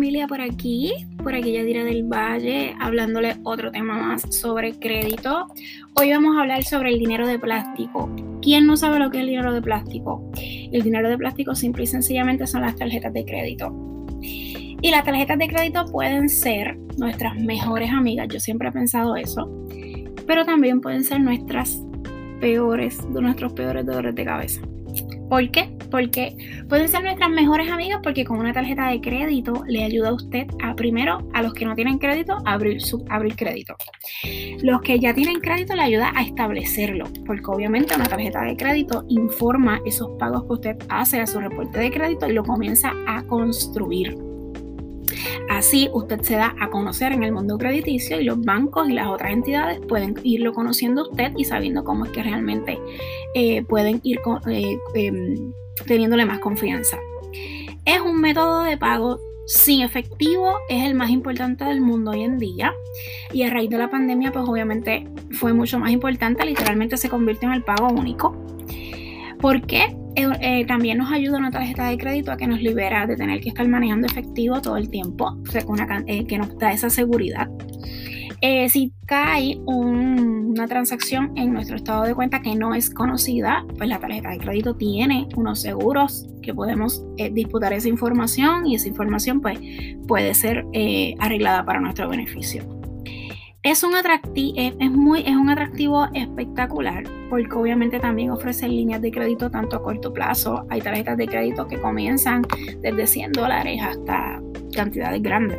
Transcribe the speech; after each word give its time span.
familia 0.00 0.26
por 0.26 0.40
aquí, 0.40 0.94
por 1.22 1.34
aquí 1.34 1.52
ya 1.52 1.62
diré 1.62 1.84
del 1.84 2.04
Valle, 2.04 2.74
hablándole 2.80 3.36
otro 3.42 3.70
tema 3.70 3.98
más 3.98 4.22
sobre 4.34 4.72
crédito. 4.72 5.46
Hoy 5.92 6.10
vamos 6.10 6.38
a 6.38 6.40
hablar 6.40 6.64
sobre 6.64 6.88
el 6.88 6.98
dinero 6.98 7.26
de 7.26 7.38
plástico. 7.38 8.08
¿Quién 8.40 8.66
no 8.66 8.78
sabe 8.78 8.98
lo 8.98 9.10
que 9.10 9.18
es 9.18 9.24
el 9.24 9.28
dinero 9.28 9.52
de 9.52 9.60
plástico? 9.60 10.32
El 10.72 10.80
dinero 10.80 11.10
de 11.10 11.18
plástico 11.18 11.54
simple 11.54 11.82
y 11.82 11.86
sencillamente 11.86 12.46
son 12.46 12.62
las 12.62 12.76
tarjetas 12.76 13.12
de 13.12 13.26
crédito. 13.26 14.06
Y 14.22 14.90
las 14.90 15.04
tarjetas 15.04 15.36
de 15.36 15.48
crédito 15.48 15.84
pueden 15.92 16.30
ser 16.30 16.78
nuestras 16.96 17.36
mejores 17.36 17.90
amigas, 17.90 18.26
yo 18.28 18.40
siempre 18.40 18.70
he 18.70 18.72
pensado 18.72 19.16
eso, 19.16 19.50
pero 20.26 20.46
también 20.46 20.80
pueden 20.80 21.04
ser 21.04 21.20
nuestras 21.20 21.78
peores, 22.40 23.04
nuestros 23.10 23.52
peores 23.52 23.84
dolores 23.84 24.14
de 24.14 24.24
cabeza. 24.24 24.62
¿Por 25.28 25.50
qué? 25.50 25.68
Porque 25.90 26.64
pueden 26.68 26.88
ser 26.88 27.02
nuestras 27.02 27.30
mejores 27.30 27.70
amigas 27.70 28.00
porque 28.02 28.24
con 28.24 28.38
una 28.38 28.52
tarjeta 28.52 28.88
de 28.88 29.00
crédito 29.00 29.64
le 29.66 29.84
ayuda 29.84 30.10
a 30.10 30.14
usted 30.14 30.46
a 30.62 30.74
primero 30.74 31.28
a 31.32 31.42
los 31.42 31.52
que 31.52 31.64
no 31.64 31.74
tienen 31.74 31.98
crédito 31.98 32.38
a 32.44 32.52
abrir, 32.52 32.80
su, 32.80 33.04
abrir 33.08 33.36
crédito. 33.36 33.76
Los 34.62 34.82
que 34.82 34.98
ya 34.98 35.14
tienen 35.14 35.40
crédito 35.40 35.74
le 35.74 35.82
ayuda 35.82 36.12
a 36.14 36.22
establecerlo 36.22 37.06
porque 37.26 37.44
obviamente 37.46 37.94
una 37.94 38.06
tarjeta 38.06 38.42
de 38.42 38.56
crédito 38.56 39.04
informa 39.08 39.80
esos 39.84 40.10
pagos 40.18 40.44
que 40.44 40.52
usted 40.52 40.76
hace 40.88 41.20
a 41.20 41.26
su 41.26 41.40
reporte 41.40 41.78
de 41.78 41.90
crédito 41.90 42.28
y 42.28 42.32
lo 42.32 42.44
comienza 42.44 42.92
a 43.06 43.22
construir. 43.24 44.16
Así 45.48 45.90
usted 45.92 46.20
se 46.22 46.36
da 46.36 46.54
a 46.60 46.70
conocer 46.70 47.12
en 47.12 47.22
el 47.22 47.32
mundo 47.32 47.58
crediticio 47.58 48.20
y 48.20 48.24
los 48.24 48.40
bancos 48.40 48.88
y 48.88 48.92
las 48.92 49.08
otras 49.08 49.32
entidades 49.32 49.80
pueden 49.88 50.14
irlo 50.22 50.52
conociendo 50.52 51.02
usted 51.02 51.32
y 51.36 51.44
sabiendo 51.44 51.84
cómo 51.84 52.04
es 52.04 52.12
que 52.12 52.22
realmente 52.22 52.78
eh, 53.34 53.62
pueden 53.64 54.00
ir 54.04 54.20
eh, 54.48 54.78
em, 54.94 55.52
teniéndole 55.86 56.24
más 56.24 56.38
confianza. 56.38 56.98
Es 57.84 58.00
un 58.00 58.20
método 58.20 58.62
de 58.62 58.76
pago 58.76 59.18
sin 59.46 59.82
efectivo, 59.82 60.58
es 60.68 60.84
el 60.84 60.94
más 60.94 61.10
importante 61.10 61.64
del 61.64 61.80
mundo 61.80 62.12
hoy 62.12 62.22
en 62.22 62.38
día 62.38 62.72
y 63.32 63.42
a 63.42 63.50
raíz 63.50 63.68
de 63.68 63.78
la 63.78 63.90
pandemia 63.90 64.30
pues 64.30 64.48
obviamente 64.48 65.08
fue 65.32 65.52
mucho 65.52 65.78
más 65.80 65.90
importante, 65.90 66.44
literalmente 66.44 66.96
se 66.96 67.08
convirtió 67.08 67.48
en 67.48 67.54
el 67.54 67.64
pago 67.64 67.88
único. 67.88 68.36
¿Por 69.40 69.62
qué? 69.62 69.96
Eh, 70.16 70.28
eh, 70.40 70.66
también 70.66 70.98
nos 70.98 71.10
ayuda 71.10 71.38
una 71.38 71.50
tarjeta 71.50 71.88
de 71.88 71.96
crédito 71.96 72.30
a 72.30 72.36
que 72.36 72.46
nos 72.46 72.60
libera 72.60 73.06
de 73.06 73.16
tener 73.16 73.40
que 73.40 73.48
estar 73.48 73.66
manejando 73.66 74.06
efectivo 74.06 74.60
todo 74.60 74.76
el 74.76 74.90
tiempo, 74.90 75.36
o 75.42 75.50
sea, 75.50 75.64
eh, 76.06 76.26
que 76.26 76.38
nos 76.38 76.56
da 76.58 76.72
esa 76.72 76.90
seguridad. 76.90 77.48
si 78.68 78.92
cae 79.06 79.58
una 80.60 80.68
transacción 80.68 81.32
en 81.36 81.54
nuestro 81.54 81.76
estado 81.76 82.02
de 82.04 82.14
cuenta 82.14 82.42
que 82.42 82.54
no 82.54 82.74
es 82.74 82.90
conocida, 82.90 83.64
pues 83.78 83.88
la 83.88 83.98
tarjeta 83.98 84.28
de 84.28 84.38
crédito 84.38 84.76
tiene 84.76 85.26
unos 85.34 85.62
seguros 85.62 86.28
que 86.42 86.52
podemos 86.52 87.02
disputar 87.32 87.72
esa 87.72 87.88
información 87.88 88.66
y 88.66 88.74
esa 88.74 88.88
información 88.88 89.40
pues, 89.40 89.58
puede 90.06 90.34
ser 90.34 90.66
arreglada 91.18 91.64
para 91.64 91.80
nuestro 91.80 92.10
beneficio. 92.10 92.62
Es 93.62 93.82
un, 93.82 93.94
atractivo, 93.94 94.54
es, 94.56 94.90
muy, 94.90 95.20
es 95.20 95.34
un 95.34 95.48
atractivo 95.48 96.08
espectacular 96.12 97.04
porque 97.30 97.54
obviamente 97.54 97.98
también 97.98 98.30
ofrece 98.30 98.68
líneas 98.68 99.00
de 99.00 99.10
crédito 99.10 99.50
tanto 99.50 99.76
a 99.76 99.82
corto 99.82 100.12
plazo. 100.12 100.66
Hay 100.68 100.82
tarjetas 100.82 101.16
de 101.16 101.26
crédito 101.26 101.66
que 101.68 101.80
comienzan 101.80 102.42
desde 102.82 103.06
100 103.06 103.32
dólares 103.32 103.80
hasta 103.82 104.42
cantidades 104.74 105.22
grandes. 105.22 105.58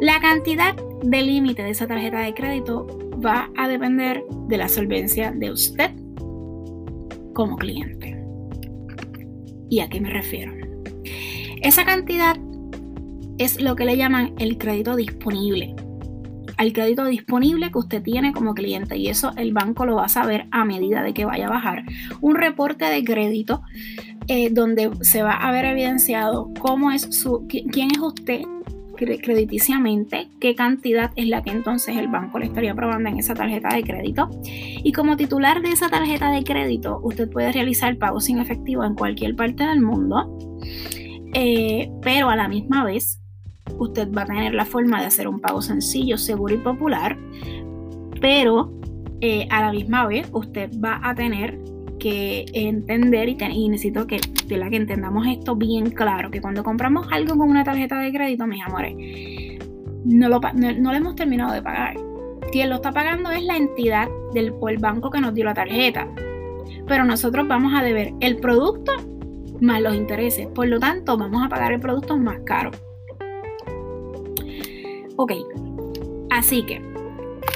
La 0.00 0.20
cantidad 0.20 0.74
de 1.02 1.22
límite 1.22 1.62
de 1.62 1.70
esa 1.70 1.86
tarjeta 1.86 2.20
de 2.20 2.34
crédito 2.34 3.07
va 3.24 3.50
a 3.56 3.68
depender 3.68 4.22
de 4.48 4.56
la 4.56 4.68
solvencia 4.68 5.32
de 5.32 5.50
usted 5.50 5.90
como 7.34 7.56
cliente. 7.56 8.16
¿Y 9.70 9.80
a 9.80 9.88
qué 9.88 10.00
me 10.00 10.10
refiero? 10.10 10.52
Esa 11.62 11.84
cantidad 11.84 12.36
es 13.38 13.60
lo 13.60 13.76
que 13.76 13.84
le 13.84 13.96
llaman 13.96 14.34
el 14.38 14.58
crédito 14.58 14.96
disponible 14.96 15.74
al 16.58 16.72
crédito 16.72 17.04
disponible 17.04 17.70
que 17.70 17.78
usted 17.78 18.02
tiene 18.02 18.32
como 18.32 18.52
cliente 18.52 18.96
y 18.96 19.08
eso 19.08 19.32
el 19.36 19.52
banco 19.52 19.86
lo 19.86 19.96
va 19.96 20.06
a 20.06 20.08
saber 20.08 20.48
a 20.50 20.64
medida 20.64 21.02
de 21.02 21.14
que 21.14 21.24
vaya 21.24 21.46
a 21.46 21.50
bajar 21.50 21.84
un 22.20 22.34
reporte 22.34 22.84
de 22.84 23.04
crédito 23.04 23.62
eh, 24.26 24.50
donde 24.50 24.90
se 25.00 25.22
va 25.22 25.34
a 25.34 25.52
ver 25.52 25.64
evidenciado 25.64 26.52
cómo 26.60 26.90
es 26.90 27.02
su, 27.02 27.46
quién 27.48 27.92
es 27.92 28.00
usted 28.00 28.42
crediticiamente, 28.98 30.28
qué 30.40 30.54
cantidad 30.54 31.10
es 31.16 31.28
la 31.28 31.42
que 31.42 31.50
entonces 31.50 31.96
el 31.96 32.08
banco 32.08 32.38
le 32.38 32.46
estaría 32.46 32.72
aprobando 32.72 33.08
en 33.08 33.18
esa 33.18 33.34
tarjeta 33.34 33.74
de 33.74 33.82
crédito. 33.82 34.28
Y 34.44 34.92
como 34.92 35.16
titular 35.16 35.62
de 35.62 35.70
esa 35.70 35.88
tarjeta 35.88 36.30
de 36.30 36.44
crédito, 36.44 37.00
usted 37.02 37.30
puede 37.30 37.52
realizar 37.52 37.96
pagos 37.96 38.24
sin 38.24 38.38
efectivo 38.38 38.84
en 38.84 38.94
cualquier 38.94 39.36
parte 39.36 39.64
del 39.64 39.80
mundo, 39.80 40.38
eh, 41.34 41.90
pero 42.02 42.28
a 42.30 42.36
la 42.36 42.48
misma 42.48 42.84
vez 42.84 43.20
usted 43.78 44.10
va 44.12 44.22
a 44.22 44.26
tener 44.26 44.54
la 44.54 44.64
forma 44.64 45.00
de 45.00 45.06
hacer 45.06 45.28
un 45.28 45.40
pago 45.40 45.62
sencillo, 45.62 46.18
seguro 46.18 46.54
y 46.54 46.58
popular, 46.58 47.18
pero 48.20 48.72
eh, 49.20 49.46
a 49.50 49.60
la 49.62 49.72
misma 49.72 50.06
vez 50.06 50.28
usted 50.32 50.70
va 50.82 51.00
a 51.02 51.14
tener 51.14 51.58
que 51.98 52.46
entender 52.52 53.28
y, 53.28 53.68
necesito 53.68 54.06
que, 54.06 54.20
la 54.48 54.70
que 54.70 54.76
entendamos 54.76 55.26
esto 55.26 55.56
bien 55.56 55.90
claro, 55.90 56.30
que 56.30 56.40
cuando 56.40 56.62
compramos 56.62 57.08
algo 57.10 57.36
con 57.36 57.50
una 57.50 57.64
tarjeta 57.64 57.98
de 58.00 58.12
crédito, 58.12 58.46
mis 58.46 58.62
amores, 58.64 58.94
no 60.04 60.28
lo, 60.28 60.40
no, 60.54 60.94
hemos 60.94 61.14
terminado 61.16 61.52
de 61.52 61.62
pagar. 61.62 61.96
Quien 62.52 62.70
lo 62.70 62.76
está 62.76 62.92
pagando 62.92 63.30
es 63.30 63.42
la 63.42 63.56
entidad 63.56 64.08
del 64.32 64.54
el 64.68 64.78
banco 64.78 65.10
que 65.10 65.20
nos 65.20 65.34
dio 65.34 65.44
la 65.44 65.54
tarjeta. 65.54 66.08
Pero 66.86 67.04
nosotros 67.04 67.46
vamos 67.46 67.74
a 67.74 67.82
deber 67.82 68.14
el 68.20 68.36
producto 68.36 68.92
más 69.60 69.82
los 69.82 69.94
intereses. 69.94 70.46
Por 70.46 70.68
lo 70.68 70.78
tanto, 70.78 71.18
vamos 71.18 71.44
a 71.44 71.48
pagar 71.48 71.72
el 71.72 71.80
producto 71.80 72.16
más 72.16 72.38
caro. 72.44 72.70
Ok, 75.16 75.32
así 76.30 76.62
que 76.62 76.87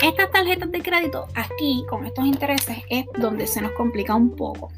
estas 0.02 0.30
tarjetas 0.30 0.70
de 0.70 0.82
crédito 0.82 1.26
aquí 1.34 1.84
con 1.88 2.04
estos 2.04 2.26
intereses 2.26 2.78
es 2.90 3.06
donde 3.18 3.46
se 3.46 3.60
nos 3.60 3.72
complica 3.72 4.14
un 4.14 4.34
poco. 4.34 4.70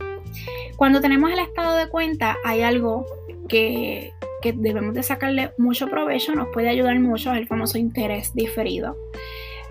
Cuando 0.76 1.00
tenemos 1.00 1.30
el 1.32 1.38
estado 1.38 1.76
de 1.76 1.88
cuenta 1.88 2.36
hay 2.44 2.62
algo 2.62 3.06
que, 3.48 4.12
debemos 4.42 4.94
de 4.94 5.02
sacarle 5.02 5.52
mucho 5.56 5.88
provecho, 5.88 6.34
nos 6.34 6.48
puede 6.48 6.68
ayudar 6.68 7.00
mucho, 7.00 7.32
es 7.32 7.38
el 7.38 7.46
famoso 7.46 7.78
interés 7.78 8.34
diferido, 8.34 8.94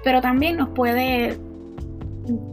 pero 0.04 0.20
también 0.20 0.58
nos 0.58 0.70
puede 0.70 1.38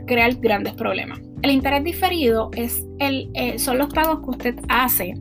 crear 0.07 0.35
grandes 0.35 0.75
problemas. 0.75 1.21
El 1.41 1.53
interés 1.53 1.83
diferido 1.83 2.51
es 2.55 2.85
el, 2.99 3.31
eh, 3.33 3.59
son 3.59 3.79
los 3.79 3.89
pagos 3.95 4.21
que 4.21 4.31
usted 4.31 4.55
hace 4.69 5.15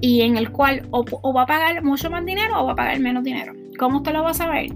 y 0.00 0.22
en 0.22 0.38
el 0.38 0.50
cual 0.50 0.88
o, 0.90 1.04
va 1.34 1.42
a 1.42 1.46
pagar 1.46 1.82
mucho 1.84 2.08
más 2.08 2.24
dinero 2.24 2.62
o 2.62 2.66
va 2.66 2.72
a 2.72 2.76
pagar 2.76 2.98
menos 2.98 3.22
dinero. 3.22 3.52
¿Cómo 3.82 3.96
usted 3.96 4.12
lo 4.12 4.22
va 4.22 4.30
a 4.30 4.34
saber? 4.34 4.70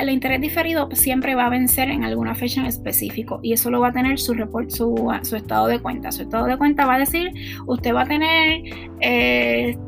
el 0.00 0.10
interés 0.10 0.40
diferido 0.40 0.88
siempre 0.90 1.36
va 1.36 1.46
a 1.46 1.50
vencer 1.50 1.88
en 1.88 2.02
alguna 2.02 2.34
fecha 2.34 2.60
en 2.60 2.66
específico 2.66 3.38
y 3.44 3.52
eso 3.52 3.70
lo 3.70 3.78
va 3.78 3.90
a 3.90 3.92
tener 3.92 4.18
su, 4.18 4.34
su, 4.70 5.36
estado 5.36 5.68
de 5.68 5.78
cuenta. 5.78 6.10
Su 6.10 6.22
estado 6.22 6.46
de 6.46 6.58
cuenta 6.58 6.84
va 6.84 6.94
a 6.94 6.98
decir, 6.98 7.32
usted 7.68 7.94
va 7.94 8.02
a 8.02 8.06
tener 8.06 8.62
eh, 9.00 9.78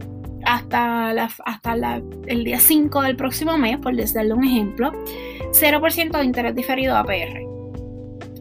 hasta, 0.45 1.29
el 2.29 2.45
día 2.45 2.61
5 2.61 3.03
del 3.03 3.17
próximo 3.17 3.59
mes, 3.59 3.79
por 3.79 3.97
darle 3.97 4.33
un 4.33 4.45
ejemplo, 4.45 4.93
0% 5.51 6.17
de 6.17 6.25
interés 6.25 6.55
diferido 6.55 6.97
APR. 6.97 7.41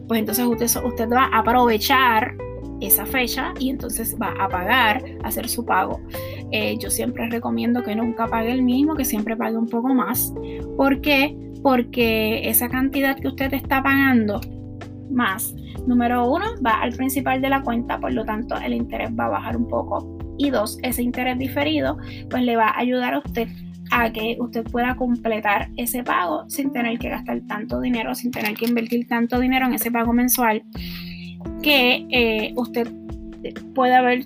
Pues 0.06 0.20
entonces 0.20 0.44
usted, 0.46 0.84
usted 0.84 1.08
va 1.08 1.24
a 1.32 1.40
aprovechar 1.40 2.36
esa 2.80 3.06
fecha 3.06 3.52
y 3.58 3.70
entonces 3.70 4.16
va 4.20 4.34
a 4.38 4.48
pagar, 4.48 5.02
hacer 5.24 5.48
su 5.48 5.64
pago. 5.64 6.00
Eh, 6.52 6.76
yo 6.78 6.90
siempre 6.90 7.28
recomiendo 7.28 7.82
que 7.82 7.96
nunca 7.96 8.26
pague 8.26 8.52
el 8.52 8.62
mismo, 8.62 8.94
que 8.94 9.04
siempre 9.04 9.36
pague 9.36 9.56
un 9.56 9.68
poco 9.68 9.92
más. 9.94 10.32
¿Por 10.76 11.00
qué? 11.00 11.36
Porque 11.62 12.48
esa 12.48 12.68
cantidad 12.68 13.18
que 13.18 13.28
usted 13.28 13.52
está 13.54 13.82
pagando 13.82 14.40
más, 15.10 15.54
número 15.86 16.30
uno, 16.30 16.44
va 16.64 16.82
al 16.82 16.92
principal 16.92 17.40
de 17.40 17.50
la 17.50 17.62
cuenta, 17.62 17.98
por 17.98 18.12
lo 18.12 18.24
tanto 18.24 18.56
el 18.56 18.74
interés 18.74 19.10
va 19.18 19.26
a 19.26 19.30
bajar 19.30 19.56
un 19.56 19.68
poco. 19.68 20.16
Y 20.38 20.50
dos, 20.50 20.78
ese 20.82 21.02
interés 21.02 21.38
diferido, 21.38 21.96
pues 22.30 22.42
le 22.42 22.56
va 22.56 22.68
a 22.68 22.78
ayudar 22.78 23.14
a 23.14 23.18
usted 23.18 23.48
a 23.92 24.12
que 24.12 24.36
usted 24.40 24.64
pueda 24.64 24.96
completar 24.96 25.70
ese 25.76 26.02
pago 26.02 26.44
sin 26.48 26.72
tener 26.72 26.98
que 26.98 27.08
gastar 27.08 27.40
tanto 27.46 27.80
dinero, 27.80 28.14
sin 28.14 28.30
tener 28.30 28.54
que 28.54 28.66
invertir 28.66 29.06
tanto 29.06 29.38
dinero 29.38 29.66
en 29.66 29.74
ese 29.74 29.90
pago 29.90 30.12
mensual 30.12 30.62
que 31.62 32.06
eh, 32.10 32.52
usted 32.56 32.88
puede 33.74 33.94
haber, 33.94 34.24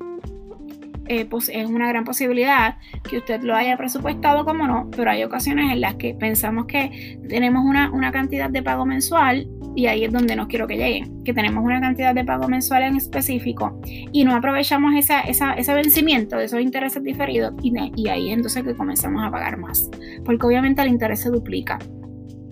pues, 1.28 1.48
es 1.52 1.66
una 1.66 1.88
gran 1.88 2.04
posibilidad 2.04 2.76
que 3.08 3.18
usted 3.18 3.42
lo 3.42 3.56
haya 3.56 3.76
presupuestado 3.76 4.44
como 4.44 4.66
no, 4.66 4.88
pero 4.96 5.10
hay 5.10 5.24
ocasiones 5.24 5.72
en 5.72 5.80
las 5.80 5.96
que 5.96 6.14
pensamos 6.14 6.66
que 6.66 7.18
tenemos 7.28 7.64
una, 7.64 8.12
cantidad 8.12 8.50
de 8.50 8.62
pago 8.62 8.86
mensual 8.86 9.48
y 9.74 9.86
ahí 9.86 10.04
es 10.04 10.12
donde 10.12 10.34
no 10.36 10.48
quiero 10.48 10.66
que 10.66 10.76
lleguen, 10.76 11.22
que 11.24 11.32
tenemos 11.32 11.64
una 11.64 11.80
cantidad 11.80 12.14
de 12.14 12.24
pago 12.24 12.48
mensual 12.48 12.82
en 12.82 12.96
específico 12.96 13.80
y 13.84 14.24
no 14.24 14.34
aprovechamos 14.34 14.94
esa, 14.94 15.20
ese 15.20 15.74
vencimiento 15.74 16.36
de 16.36 16.44
esos 16.44 16.60
intereses 16.60 17.02
diferidos 17.02 17.54
y, 17.62 17.72
y 17.96 18.08
ahí 18.08 18.30
entonces 18.30 18.64
que 18.64 18.74
comenzamos 18.74 19.24
a 19.24 19.30
pagar 19.30 19.58
más, 19.58 19.90
porque 20.24 20.46
obviamente 20.46 20.82
el 20.82 20.88
interés 20.88 21.20
se 21.20 21.30
duplica. 21.30 21.78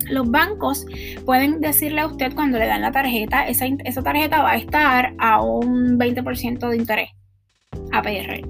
Los 0.09 0.29
bancos 0.31 0.85
pueden 1.25 1.61
decirle 1.61 2.01
a 2.01 2.07
usted 2.07 2.33
cuando 2.33 2.57
le 2.57 2.65
dan 2.65 2.81
la 2.81 2.91
tarjeta, 2.91 3.47
esa, 3.47 3.65
esa 3.85 4.01
tarjeta 4.01 4.41
va 4.41 4.51
a 4.51 4.57
estar 4.57 5.13
a 5.17 5.41
un 5.41 5.99
20% 5.99 6.69
de 6.69 6.77
interés 6.77 7.18
APR. 7.91 8.47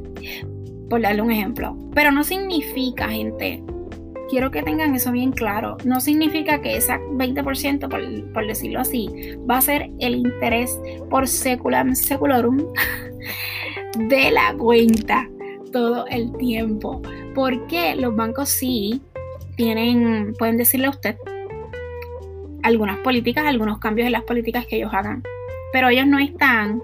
por 0.90 1.02
darle 1.02 1.22
un 1.22 1.32
ejemplo. 1.32 1.78
Pero 1.94 2.12
no 2.12 2.24
significa, 2.24 3.10
gente, 3.10 3.64
quiero 4.30 4.52
que 4.52 4.64
tengan 4.64 4.96
eso 4.96 5.12
bien 5.12 5.32
claro, 5.32 5.78
no 5.84 6.00
significa 6.00 6.62
que 6.62 6.78
ese 6.78 6.94
20%, 6.94 7.90
por, 7.90 8.34
por 8.34 8.48
decirlo 8.48 8.80
así, 8.80 9.10
va 9.50 9.58
a 9.58 9.62
ser 9.62 9.90
el 10.00 10.16
interés 10.16 10.80
por 11.10 11.28
secular, 11.28 11.96
secularum 11.96 12.58
de 13.98 14.32
la 14.32 14.54
cuenta 14.58 15.28
todo 15.72 16.06
el 16.08 16.32
tiempo. 16.38 17.02
Porque 17.36 17.96
los 17.96 18.16
bancos 18.16 18.50
sí 18.50 19.02
tienen, 19.56 20.34
pueden 20.38 20.58
decirle 20.58 20.88
a 20.88 20.92
usted 20.92 21.16
algunas 22.64 22.98
políticas, 23.00 23.46
algunos 23.46 23.80
cambios 23.80 24.06
en 24.08 24.14
las 24.14 24.24
políticas 24.24 24.66
que 24.66 24.78
ellos 24.78 24.94
hagan. 24.94 25.24
Pero 25.72 25.90
ellos 25.90 26.08
no 26.08 26.20
están 26.20 26.82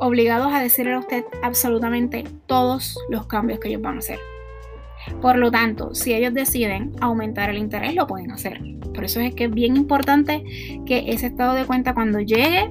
obligados 0.00 0.52
a 0.52 0.60
decirle 0.60 0.94
a 0.94 0.98
usted 0.98 1.24
absolutamente 1.42 2.24
todos 2.46 2.98
los 3.08 3.26
cambios 3.26 3.58
que 3.60 3.68
ellos 3.68 3.82
van 3.82 3.96
a 3.96 3.98
hacer. 3.98 4.18
Por 5.20 5.38
lo 5.38 5.50
tanto, 5.50 5.94
si 5.94 6.12
ellos 6.12 6.34
deciden 6.34 6.92
aumentar 7.00 7.50
el 7.50 7.58
interés, 7.58 7.94
lo 7.94 8.06
pueden 8.06 8.30
hacer. 8.30 8.60
Por 8.94 9.04
eso 9.04 9.20
es 9.20 9.34
que 9.34 9.44
es 9.44 9.50
bien 9.50 9.76
importante 9.76 10.44
que 10.86 11.04
ese 11.08 11.26
estado 11.26 11.54
de 11.54 11.64
cuenta 11.64 11.94
cuando 11.94 12.20
llegue 12.20 12.68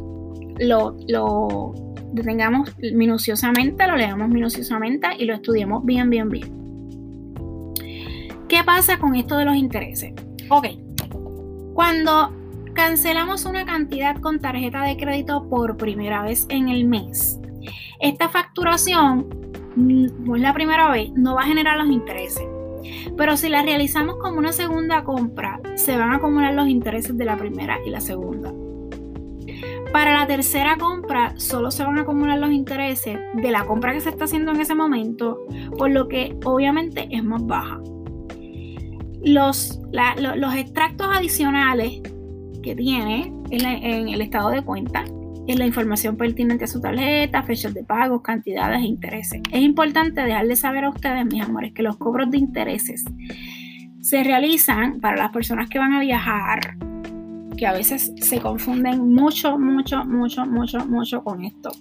lo, 0.59 0.97
lo 1.07 1.73
detengamos 2.13 2.75
minuciosamente, 2.93 3.87
lo 3.87 3.95
leamos 3.95 4.29
minuciosamente 4.29 5.07
y 5.17 5.25
lo 5.25 5.35
estudiemos 5.35 5.85
bien, 5.85 6.09
bien, 6.09 6.29
bien. 6.29 6.57
¿Qué 8.47 8.63
pasa 8.63 8.97
con 8.97 9.15
esto 9.15 9.37
de 9.37 9.45
los 9.45 9.55
intereses? 9.55 10.13
Ok, 10.49 10.67
cuando 11.73 12.31
cancelamos 12.77 13.45
una 13.45 13.65
cantidad 13.65 14.17
con 14.21 14.39
tarjeta 14.39 14.83
de 14.83 14.97
crédito 14.97 15.49
por 15.49 15.77
primera 15.77 16.21
vez 16.21 16.45
en 16.49 16.69
el 16.69 16.85
mes, 16.85 17.39
esta 17.99 18.29
facturación, 18.29 19.27
no 19.75 20.35
es 20.35 20.41
la 20.43 20.53
primera 20.53 20.91
vez, 20.91 21.11
no 21.15 21.33
va 21.33 21.41
a 21.41 21.47
generar 21.47 21.75
los 21.77 21.89
intereses. 21.89 22.47
Pero 23.17 23.35
si 23.35 23.49
la 23.49 23.63
realizamos 23.63 24.17
como 24.17 24.37
una 24.37 24.53
segunda 24.53 25.03
compra, 25.03 25.59
se 25.73 25.97
van 25.97 26.11
a 26.11 26.17
acumular 26.17 26.53
los 26.53 26.67
intereses 26.67 27.17
de 27.17 27.25
la 27.25 27.35
primera 27.35 27.79
y 27.83 27.89
la 27.89 27.99
segunda. 27.99 28.53
Para 29.91 30.13
la 30.13 30.27
tercera 30.27 30.77
compra, 30.77 31.33
solo 31.37 31.71
se 31.71 31.83
van 31.83 31.97
a 31.97 32.01
acumular 32.01 32.37
los 32.37 32.51
intereses 32.51 33.17
de 33.33 33.51
la 33.51 33.65
compra 33.65 33.93
que 33.93 34.01
se 34.01 34.09
está 34.09 34.25
haciendo 34.25 34.51
en 34.51 34.61
ese 34.61 34.75
momento, 34.75 35.39
por 35.79 35.89
lo 35.89 36.07
que 36.07 36.37
obviamente 36.45 37.07
es 37.09 37.23
más 37.23 37.43
baja 37.43 37.81
los, 39.23 39.79
los 39.91 40.55
extractos 40.55 41.07
adicionales 41.11 42.01
que 42.61 42.75
tiene 42.75 43.31
en, 43.49 44.09
el 44.09 44.21
estado 44.21 44.49
de 44.49 44.61
cuenta 44.61 45.03
es 45.47 45.57
la 45.57 45.65
información 45.65 46.17
pertinente 46.17 46.65
a 46.65 46.67
su 46.67 46.81
tarjeta, 46.81 47.43
fechas 47.43 47.73
de 47.73 47.83
pago, 47.83 48.21
cantidades 48.21 48.79
e 48.79 48.85
intereses. 48.85 49.41
Es 49.51 49.61
importante 49.61 50.21
dejarles 50.21 50.59
saber 50.59 50.83
a 50.83 50.89
ustedes, 50.89 51.25
mis 51.25 51.41
amores, 51.41 51.73
que 51.73 51.83
los 51.83 51.97
cobros 51.97 52.29
de 52.29 52.37
intereses 52.37 53.05
se 54.01 54.23
realizan 54.23 54.99
para 54.99 55.17
las 55.17 55.31
personas 55.31 55.69
que 55.69 55.79
van 55.79 55.93
a 55.93 56.01
viajar, 56.01 56.77
que 57.57 57.65
a 57.65 57.73
veces 57.73 58.11
se 58.19 58.39
confunden 58.39 59.13
mucho, 59.13 59.57
mucho, 59.57 60.03
mucho, 60.05 60.45
mucho, 60.45 60.85
mucho 60.85 61.23
con 61.23 61.43
esto. 61.45 61.71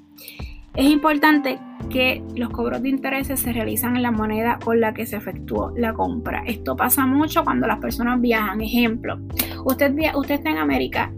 Es 0.76 0.90
importante 0.90 1.58
que 1.88 2.22
los 2.34 2.50
cobros 2.50 2.82
de 2.82 2.90
intereses 2.90 3.40
se 3.40 3.52
realizan 3.52 3.96
en 3.96 4.02
la 4.02 4.10
moneda 4.10 4.58
con 4.62 4.78
la 4.80 4.92
que 4.92 5.06
se 5.06 5.16
efectuó 5.16 5.72
la 5.74 5.94
compra. 5.94 6.42
Esto 6.46 6.76
pasa 6.76 7.06
mucho 7.06 7.44
cuando 7.44 7.66
las 7.66 7.78
personas 7.78 8.20
viajan. 8.20 8.60
Ejemplo, 8.60 9.18
usted, 9.64 9.94
está 10.28 10.50
en 10.50 10.58
América 10.58 11.12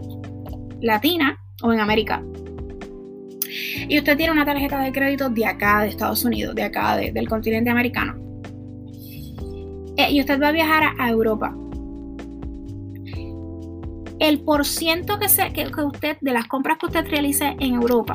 Latina 0.81 1.37
o 1.61 1.73
en 1.73 1.81
América 1.81 2.23
y 3.89 3.97
usted 3.97 4.15
tiene 4.15 4.31
una 4.31 4.45
tarjeta 4.45 4.79
de 4.81 4.91
crédito 4.91 5.29
de 5.29 5.45
acá, 5.45 5.81
de 5.81 5.89
Estados 5.89 6.23
Unidos, 6.23 6.55
de 6.55 6.63
acá, 6.63 6.95
del 6.95 7.27
continente 7.27 7.69
americano. 7.69 8.15
Eh, 9.97 10.11
y 10.11 10.21
usted 10.21 10.41
va 10.41 10.49
a 10.49 10.51
viajar 10.51 10.93
a, 10.97 11.09
Europa. 11.09 11.53
El 14.19 14.41
porciento 14.41 15.19
que, 15.19 15.27
se, 15.27 15.51
que 15.51 15.65
usted, 15.65 16.17
de 16.21 16.31
las 16.31 16.47
compras 16.47 16.77
que 16.77 16.85
usted 16.85 17.05
realice 17.09 17.55
en 17.59 17.73
Europa, 17.73 18.13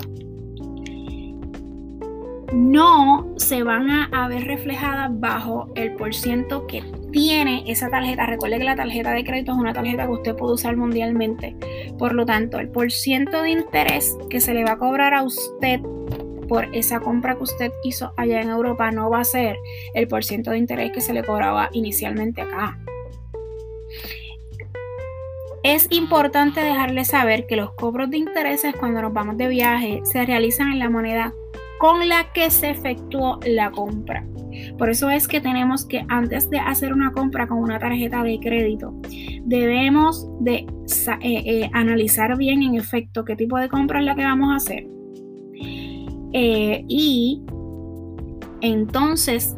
no 2.54 3.34
se 3.36 3.64
van 3.64 3.90
a, 3.90 4.28
ver 4.28 4.44
reflejadas 4.44 5.10
bajo 5.12 5.70
el 5.74 5.94
porciento 5.96 6.68
que 6.68 6.84
tiene 7.10 7.64
esa 7.66 7.90
tarjeta. 7.90 8.26
Recuerde 8.26 8.58
que 8.58 8.64
la 8.64 8.76
tarjeta 8.76 9.10
de 9.10 9.24
crédito 9.24 9.52
es 9.52 9.58
una 9.58 9.72
tarjeta 9.72 10.06
que 10.06 10.12
usted 10.12 10.36
puede 10.36 10.54
usar 10.54 10.76
mundialmente. 10.76 11.56
Por 11.98 12.14
lo 12.14 12.24
tanto, 12.24 12.60
el 12.60 12.68
porciento 12.68 13.42
de 13.42 13.50
interés 13.50 14.16
que 14.30 14.40
se 14.40 14.54
le 14.54 14.64
va 14.64 14.72
a 14.72 14.78
cobrar 14.78 15.14
a 15.14 15.24
usted 15.24 15.80
por 16.48 16.72
esa 16.76 17.00
compra 17.00 17.34
que 17.34 17.42
usted 17.42 17.72
hizo 17.82 18.12
allá 18.16 18.40
en 18.40 18.50
Europa 18.50 18.90
no 18.92 19.10
va 19.10 19.20
a 19.20 19.24
ser 19.24 19.56
el 19.94 20.06
porciento 20.06 20.52
de 20.52 20.58
interés 20.58 20.92
que 20.92 21.00
se 21.00 21.12
le 21.12 21.24
cobraba 21.24 21.70
inicialmente 21.72 22.42
acá. 22.42 22.78
Es 25.64 25.88
importante 25.90 26.60
dejarle 26.60 27.04
saber 27.04 27.46
que 27.46 27.56
los 27.56 27.72
cobros 27.72 28.10
de 28.10 28.18
intereses 28.18 28.76
cuando 28.78 29.02
nos 29.02 29.12
vamos 29.12 29.38
de 29.38 29.48
viaje 29.48 30.02
se 30.04 30.24
realizan 30.24 30.70
en 30.70 30.78
la 30.78 30.90
moneda 30.90 31.34
con 31.84 32.08
la 32.08 32.32
que 32.32 32.50
se 32.50 32.70
efectuó 32.70 33.38
la 33.46 33.70
compra. 33.70 34.26
Por 34.78 34.88
eso 34.88 35.10
es 35.10 35.28
que 35.28 35.42
tenemos 35.42 35.84
que 35.84 36.02
antes 36.08 36.48
de 36.48 36.58
hacer 36.58 36.94
una 36.94 37.12
compra 37.12 37.46
con 37.46 37.58
una 37.58 37.78
tarjeta 37.78 38.22
de 38.22 38.40
crédito, 38.40 38.94
debemos 39.44 40.26
de 40.40 40.64
eh, 40.64 40.66
eh, 41.20 41.70
analizar 41.74 42.38
bien 42.38 42.62
en 42.62 42.76
efecto 42.76 43.22
qué 43.26 43.36
tipo 43.36 43.58
de 43.58 43.68
compra 43.68 43.98
es 43.98 44.06
la 44.06 44.14
que 44.14 44.24
vamos 44.24 44.50
a 44.50 44.56
hacer. 44.56 44.86
Eh, 46.32 46.86
y 46.88 47.42
entonces 48.62 49.54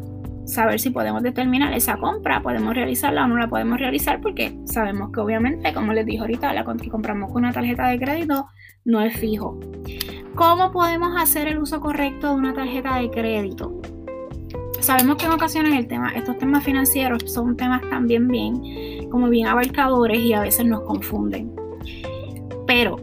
saber 0.47 0.81
si 0.81 0.91
podemos 0.91 1.23
determinar 1.23 1.75
esa 1.75 1.97
compra, 1.97 2.43
podemos 2.43 2.75
realizarla 2.75 3.25
o 3.25 3.29
no 3.29 3.37
la 3.37 3.47
podemos 3.47 3.79
realizar 3.79 4.21
porque 4.21 4.59
sabemos 4.65 5.13
que 5.13 5.21
obviamente, 5.21 5.73
como 5.73 5.93
les 5.93 6.05
dije 6.05 6.23
ahorita, 6.23 6.53
la 6.55 6.65
que 6.65 6.89
compramos 6.89 7.33
con 7.33 7.45
una 7.45 7.53
tarjeta 7.53 7.87
de 7.87 8.01
crédito 8.01 8.47
no 8.85 9.01
es 9.01 9.17
fijo. 9.17 9.61
¿Cómo 10.37 10.71
podemos 10.71 11.17
hacer 11.17 11.49
el 11.49 11.57
uso 11.57 11.81
correcto 11.81 12.29
de 12.29 12.35
una 12.35 12.53
tarjeta 12.53 12.97
de 12.97 13.11
crédito? 13.11 13.81
Sabemos 14.81 15.17
que 15.17 15.25
en 15.25 15.33
ocasiones 15.33 15.75
el 15.75 15.89
tema, 15.89 16.13
estos 16.15 16.37
temas 16.37 16.63
financieros 16.63 17.23
son 17.33 17.57
temas 17.57 17.81
también 17.89 18.29
bien, 18.29 19.09
como 19.09 19.31
bien 19.31 19.47
abarcadores 19.47 20.19
y 20.19 20.35
a 20.35 20.43
veces 20.43 20.67
nos 20.67 20.83
confunden. 20.83 21.51
Pero 22.67 23.01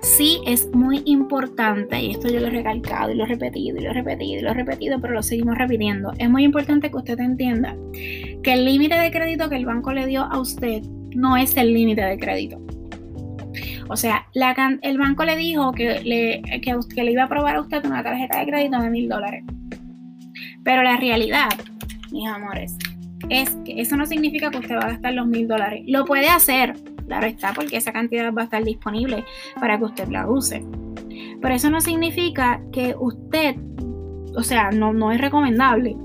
sí 0.00 0.40
es 0.46 0.74
muy 0.74 1.02
importante, 1.04 2.00
y 2.00 2.12
esto 2.12 2.28
yo 2.28 2.40
lo 2.40 2.46
he 2.46 2.50
recalcado 2.50 3.12
y 3.12 3.16
lo 3.16 3.24
he 3.24 3.26
repetido 3.28 3.76
y 3.76 3.82
lo 3.82 3.90
he 3.90 3.92
repetido 3.92 4.38
y 4.40 4.42
lo 4.42 4.50
he 4.52 4.54
repetido, 4.54 4.98
pero 5.02 5.12
lo 5.12 5.22
seguimos 5.22 5.58
repitiendo. 5.58 6.14
Es 6.16 6.30
muy 6.30 6.44
importante 6.44 6.90
que 6.90 6.96
usted 6.96 7.20
entienda 7.20 7.76
que 7.92 8.54
el 8.54 8.64
límite 8.64 8.94
de 8.94 9.10
crédito 9.10 9.50
que 9.50 9.56
el 9.56 9.66
banco 9.66 9.92
le 9.92 10.06
dio 10.06 10.22
a 10.22 10.40
usted 10.40 10.82
no 11.14 11.36
es 11.36 11.54
el 11.58 11.74
límite 11.74 12.00
de 12.00 12.18
crédito. 12.18 12.64
O 13.88 13.96
sea, 13.96 14.26
el 14.82 14.98
banco 14.98 15.24
le 15.24 15.36
dijo 15.36 15.72
que 15.72 16.00
le, 16.00 17.10
iba 17.10 17.22
a 17.22 17.26
aprobar 17.26 17.56
a 17.56 17.60
usted 17.60 17.84
una 17.84 18.02
tarjeta 18.02 18.38
de 18.38 18.46
crédito 18.46 18.80
de 18.80 18.90
mil 18.90 19.08
dólares. 19.08 19.44
Pero 20.62 20.82
la 20.82 20.96
realidad, 20.96 21.50
mis 22.10 22.28
amores, 22.28 22.76
es 23.28 23.50
que 23.64 23.80
eso 23.80 23.96
no 23.96 24.06
significa 24.06 24.50
que 24.50 24.58
usted 24.58 24.76
va 24.76 24.84
a 24.84 24.88
gastar 24.88 25.14
los 25.14 25.26
mil 25.26 25.46
dólares. 25.46 25.82
Lo 25.86 26.04
puede 26.04 26.28
hacer, 26.28 26.74
claro 27.06 27.26
está, 27.26 27.52
porque 27.52 27.76
esa 27.76 27.92
cantidad 27.92 28.32
va 28.32 28.42
a 28.42 28.44
estar 28.44 28.64
disponible 28.64 29.24
para 29.60 29.78
que 29.78 29.84
usted 29.84 30.08
la 30.08 30.28
use. 30.28 30.64
Pero 31.40 31.54
eso 31.54 31.68
no 31.70 31.80
significa 31.80 32.60
que 32.72 32.94
usted, 32.98 33.56
o 34.34 34.42
sea, 34.42 34.70
no 34.70 35.12
es 35.12 35.20
recomendable 35.20 35.96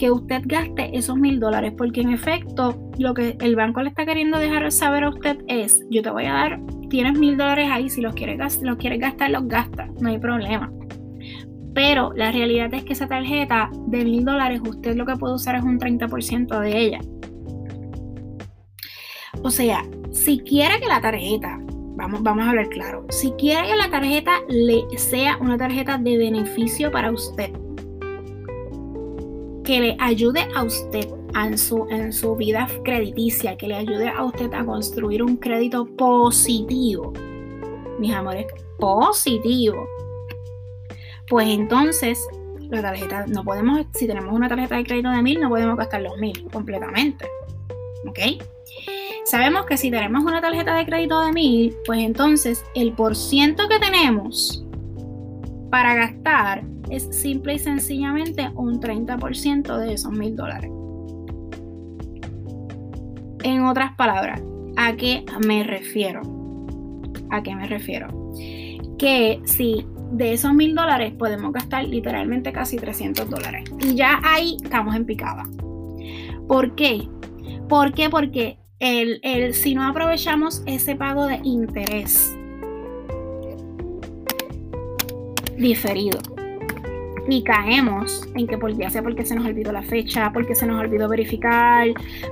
que 0.00 0.10
usted 0.10 0.40
gaste 0.46 0.96
esos 0.96 1.16
mil 1.18 1.38
dólares, 1.38 1.74
porque 1.76 2.00
en 2.00 2.10
efecto 2.10 2.74
lo 2.98 3.12
que 3.12 3.36
el 3.38 3.54
banco 3.54 3.82
le 3.82 3.90
está 3.90 4.06
queriendo 4.06 4.38
dejar 4.38 4.72
saber 4.72 5.04
a 5.04 5.10
usted 5.10 5.36
es, 5.46 5.84
yo 5.90 6.00
te 6.00 6.08
voy 6.08 6.24
a 6.24 6.32
dar, 6.32 6.60
tienes 6.90 7.18
mil 7.18 7.38
dólares 7.38 7.70
ahí, 7.72 7.88
si 7.88 8.02
los 8.02 8.14
quieres, 8.14 8.60
los 8.60 8.76
quieres 8.76 9.00
gastar, 9.00 9.30
los 9.30 9.48
gastas, 9.48 9.88
no 10.00 10.10
hay 10.10 10.18
problema. 10.18 10.70
Pero 11.72 12.12
la 12.14 12.30
realidad 12.32 12.74
es 12.74 12.84
que 12.84 12.92
esa 12.92 13.06
tarjeta 13.06 13.70
de 13.86 14.04
mil 14.04 14.24
dólares, 14.24 14.60
usted 14.62 14.96
lo 14.96 15.06
que 15.06 15.16
puede 15.16 15.34
usar 15.34 15.54
es 15.54 15.62
un 15.62 15.78
30% 15.78 16.60
de 16.60 16.78
ella. 16.78 17.00
O 19.42 19.50
sea, 19.50 19.84
si 20.12 20.40
quiere 20.40 20.80
que 20.80 20.86
la 20.86 21.00
tarjeta, 21.00 21.58
vamos, 21.96 22.22
vamos 22.22 22.44
a 22.44 22.50
hablar 22.50 22.68
claro, 22.68 23.06
si 23.08 23.30
quiere 23.32 23.68
que 23.68 23.76
la 23.76 23.88
tarjeta 23.88 24.32
le 24.48 24.82
sea 24.98 25.38
una 25.38 25.56
tarjeta 25.56 25.96
de 25.96 26.18
beneficio 26.18 26.90
para 26.90 27.12
usted, 27.12 27.52
que 29.70 29.80
le 29.80 29.96
ayude 30.00 30.48
a 30.56 30.64
usted 30.64 31.08
en 31.32 31.56
su, 31.56 31.86
en 31.90 32.12
su 32.12 32.34
vida 32.34 32.66
crediticia, 32.82 33.56
que 33.56 33.68
le 33.68 33.76
ayude 33.76 34.08
a 34.08 34.24
usted 34.24 34.52
a 34.52 34.64
construir 34.64 35.22
un 35.22 35.36
crédito 35.36 35.86
positivo. 35.86 37.12
Mis 38.00 38.12
amores, 38.12 38.46
positivo. 38.80 39.86
Pues 41.28 41.46
entonces, 41.50 42.18
la 42.62 42.82
tarjeta, 42.82 43.26
no 43.28 43.44
podemos, 43.44 43.86
si 43.94 44.08
tenemos 44.08 44.34
una 44.34 44.48
tarjeta 44.48 44.76
de 44.76 44.82
crédito 44.82 45.08
de 45.08 45.22
mil, 45.22 45.40
no 45.40 45.48
podemos 45.48 45.76
gastar 45.76 46.02
los 46.02 46.18
mil 46.18 46.48
completamente. 46.50 47.28
¿Ok? 48.08 48.42
Sabemos 49.24 49.66
que 49.66 49.76
si 49.76 49.88
tenemos 49.88 50.24
una 50.24 50.40
tarjeta 50.40 50.74
de 50.74 50.84
crédito 50.84 51.20
de 51.20 51.30
mil, 51.30 51.76
pues 51.86 52.00
entonces 52.00 52.64
el 52.74 52.92
porciento 52.94 53.68
que 53.68 53.78
tenemos 53.78 54.64
para 55.70 55.94
gastar 55.94 56.64
es 56.90 57.08
simple 57.10 57.54
y 57.54 57.58
sencillamente 57.58 58.50
un 58.54 58.80
30% 58.80 59.78
de 59.78 59.94
esos 59.94 60.12
mil 60.12 60.36
dólares. 60.36 60.70
En 63.42 63.64
otras 63.64 63.94
palabras, 63.96 64.42
¿a 64.76 64.96
qué 64.96 65.24
me 65.46 65.62
refiero? 65.64 66.20
¿A 67.30 67.42
qué 67.42 67.54
me 67.54 67.66
refiero? 67.66 68.08
Que 68.98 69.40
si 69.44 69.86
de 70.12 70.32
esos 70.32 70.52
mil 70.52 70.74
dólares 70.74 71.12
podemos 71.12 71.52
gastar 71.52 71.84
literalmente 71.84 72.52
casi 72.52 72.76
300 72.76 73.30
dólares. 73.30 73.64
Y 73.80 73.94
ya 73.94 74.20
ahí 74.24 74.56
estamos 74.62 74.94
en 74.94 75.06
picada. 75.06 75.44
¿Por 76.48 76.74
qué? 76.74 77.08
¿Por 77.68 77.92
qué? 77.92 78.10
Porque 78.10 78.58
el, 78.80 79.20
el, 79.22 79.54
si 79.54 79.74
no 79.74 79.86
aprovechamos 79.86 80.62
ese 80.66 80.96
pago 80.96 81.26
de 81.26 81.40
interés 81.44 82.36
diferido, 85.56 86.18
y 87.28 87.42
caemos 87.42 88.28
en 88.34 88.46
que 88.46 88.58
por 88.58 88.76
ya 88.76 88.90
sea 88.90 89.02
porque 89.02 89.24
se 89.24 89.34
nos 89.34 89.46
olvidó 89.46 89.72
la 89.72 89.82
fecha, 89.82 90.32
porque 90.32 90.54
se 90.54 90.66
nos 90.66 90.80
olvidó 90.80 91.08
verificar, 91.08 91.88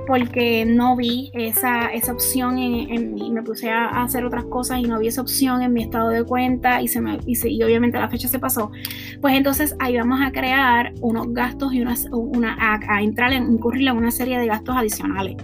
porque 0.07 0.65
no 0.65 0.95
vi 0.95 1.31
esa, 1.33 1.87
esa 1.87 2.13
opción 2.13 2.57
en, 2.57 3.13
mí, 3.13 3.31
me 3.31 3.43
puse 3.43 3.69
a 3.69 3.87
hacer 4.03 4.25
otras 4.25 4.45
cosas 4.45 4.79
y 4.79 4.83
no 4.83 4.99
vi 4.99 5.07
esa 5.07 5.21
opción 5.21 5.61
en 5.61 5.73
mi 5.73 5.83
estado 5.83 6.09
de 6.09 6.23
cuenta 6.23 6.81
y, 6.81 6.87
se 6.87 7.01
me, 7.01 7.19
y, 7.25 7.63
obviamente 7.63 7.99
la 7.99 8.09
fecha 8.09 8.27
se 8.27 8.39
pasó, 8.39 8.71
pues 9.21 9.35
entonces 9.35 9.75
ahí 9.79 9.97
vamos 9.97 10.19
a 10.21 10.31
crear 10.31 10.93
unos 11.01 11.33
gastos 11.33 11.73
y 11.73 11.81
una, 11.81 11.95
una 12.11 12.57
a, 12.59 13.01
entrar 13.01 13.33
en, 13.33 13.51
incurrir 13.51 13.87
en 13.87 13.97
una 13.97 14.11
serie 14.11 14.39
de 14.39 14.47
gastos 14.47 14.75
adicionales. 14.75 15.37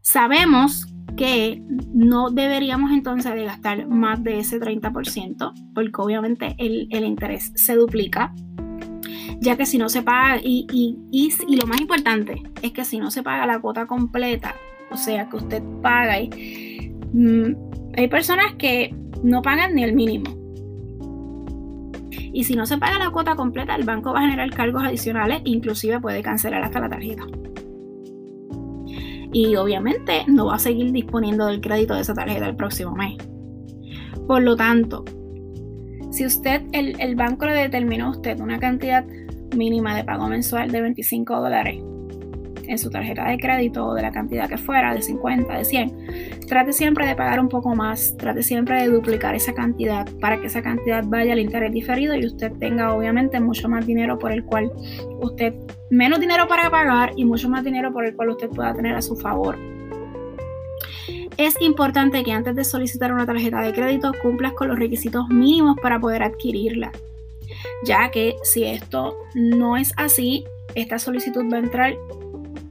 Sabemos 0.00 0.93
que 1.16 1.62
no 1.92 2.30
deberíamos 2.30 2.90
entonces 2.92 3.34
de 3.34 3.44
gastar 3.44 3.86
más 3.86 4.22
de 4.22 4.40
ese 4.40 4.60
30%, 4.60 5.52
porque 5.74 5.92
obviamente 6.02 6.56
el, 6.58 6.88
interés 6.90 7.52
se 7.54 7.76
duplica, 7.76 8.34
ya 9.40 9.56
que 9.56 9.66
si 9.66 9.78
no 9.78 9.88
se 9.88 10.02
paga, 10.02 10.40
y, 10.42 10.66
y, 11.10 11.56
lo 11.56 11.66
más 11.66 11.80
importante 11.80 12.42
es 12.62 12.72
que 12.72 12.84
si 12.84 12.98
no 12.98 13.10
se 13.10 13.22
paga 13.22 13.46
la 13.46 13.60
cuota 13.60 13.86
completa, 13.86 14.54
o 14.90 14.96
sea, 14.96 15.28
que 15.28 15.36
usted 15.36 15.62
paga, 15.82 16.20
y, 16.20 16.92
mm, 17.12 17.54
hay 17.96 18.08
personas 18.08 18.54
que 18.58 18.94
no 19.22 19.42
pagan 19.42 19.74
ni 19.74 19.84
el 19.84 19.94
mínimo. 19.94 20.42
Y 22.32 22.42
si 22.42 22.56
no 22.56 22.66
se 22.66 22.78
paga 22.78 22.98
la 22.98 23.10
cuota 23.10 23.36
completa, 23.36 23.76
el 23.76 23.84
banco 23.84 24.12
va 24.12 24.18
a 24.18 24.22
generar 24.22 24.50
cargos 24.50 24.82
adicionales, 24.82 25.40
inclusive 25.44 26.00
puede 26.00 26.20
cancelar 26.22 26.64
hasta 26.64 26.80
la 26.80 26.88
tarjeta 26.88 27.24
y 29.34 29.56
obviamente 29.56 30.24
no 30.28 30.46
va 30.46 30.54
a 30.54 30.58
seguir 30.58 30.92
disponiendo 30.92 31.46
del 31.46 31.60
crédito 31.60 31.94
de 31.94 32.00
esa 32.00 32.14
tarjeta 32.14 32.46
el 32.46 32.56
próximo 32.56 32.94
mes. 32.94 33.18
Por 34.26 34.42
lo 34.42 34.56
tanto, 34.56 35.04
si 36.10 36.24
usted, 36.24 36.62
el, 36.72 36.98
el 37.00 37.16
banco 37.16 37.44
le 37.44 37.54
determinó 37.54 38.06
a 38.06 38.10
usted 38.10 38.40
una 38.40 38.58
cantidad 38.58 39.04
mínima 39.54 39.94
de 39.96 40.04
pago 40.04 40.28
mensual 40.28 40.70
de 40.70 40.80
25 40.80 41.40
dólares 41.40 41.82
en 42.66 42.78
su 42.78 42.90
tarjeta 42.90 43.28
de 43.28 43.38
crédito 43.38 43.86
o 43.86 43.94
de 43.94 44.02
la 44.02 44.10
cantidad 44.10 44.48
que 44.48 44.56
fuera, 44.56 44.94
de 44.94 45.02
50, 45.02 45.58
de 45.58 45.64
100, 45.64 45.92
trate 46.48 46.72
siempre 46.72 47.06
de 47.06 47.14
pagar 47.14 47.40
un 47.40 47.48
poco 47.48 47.74
más, 47.74 48.16
trate 48.16 48.42
siempre 48.42 48.82
de 48.82 48.88
duplicar 48.88 49.34
esa 49.34 49.52
cantidad 49.52 50.08
para 50.20 50.40
que 50.40 50.46
esa 50.46 50.62
cantidad 50.62 51.04
vaya 51.04 51.32
al 51.32 51.40
interés 51.40 51.72
diferido 51.72 52.14
y 52.14 52.24
usted 52.24 52.52
tenga 52.52 52.94
obviamente 52.94 53.40
mucho 53.40 53.68
más 53.68 53.86
dinero 53.86 54.18
por 54.18 54.32
el 54.32 54.44
cual 54.44 54.70
usted, 55.20 55.54
menos 55.90 56.20
dinero 56.20 56.46
para 56.48 56.70
pagar 56.70 57.12
y 57.16 57.24
mucho 57.24 57.48
más 57.48 57.64
dinero 57.64 57.92
por 57.92 58.04
el 58.04 58.14
cual 58.14 58.30
usted 58.30 58.48
pueda 58.48 58.74
tener 58.74 58.94
a 58.94 59.02
su 59.02 59.16
favor. 59.16 59.58
Es 61.36 61.60
importante 61.60 62.22
que 62.22 62.32
antes 62.32 62.54
de 62.54 62.64
solicitar 62.64 63.12
una 63.12 63.26
tarjeta 63.26 63.60
de 63.60 63.72
crédito 63.72 64.12
cumplas 64.22 64.52
con 64.52 64.68
los 64.68 64.78
requisitos 64.78 65.28
mínimos 65.28 65.76
para 65.82 65.98
poder 65.98 66.22
adquirirla, 66.22 66.92
ya 67.84 68.10
que 68.10 68.36
si 68.42 68.64
esto 68.64 69.16
no 69.34 69.76
es 69.76 69.92
así, 69.96 70.44
esta 70.74 70.98
solicitud 70.98 71.44
va 71.52 71.56
a 71.56 71.60
entrar 71.60 71.96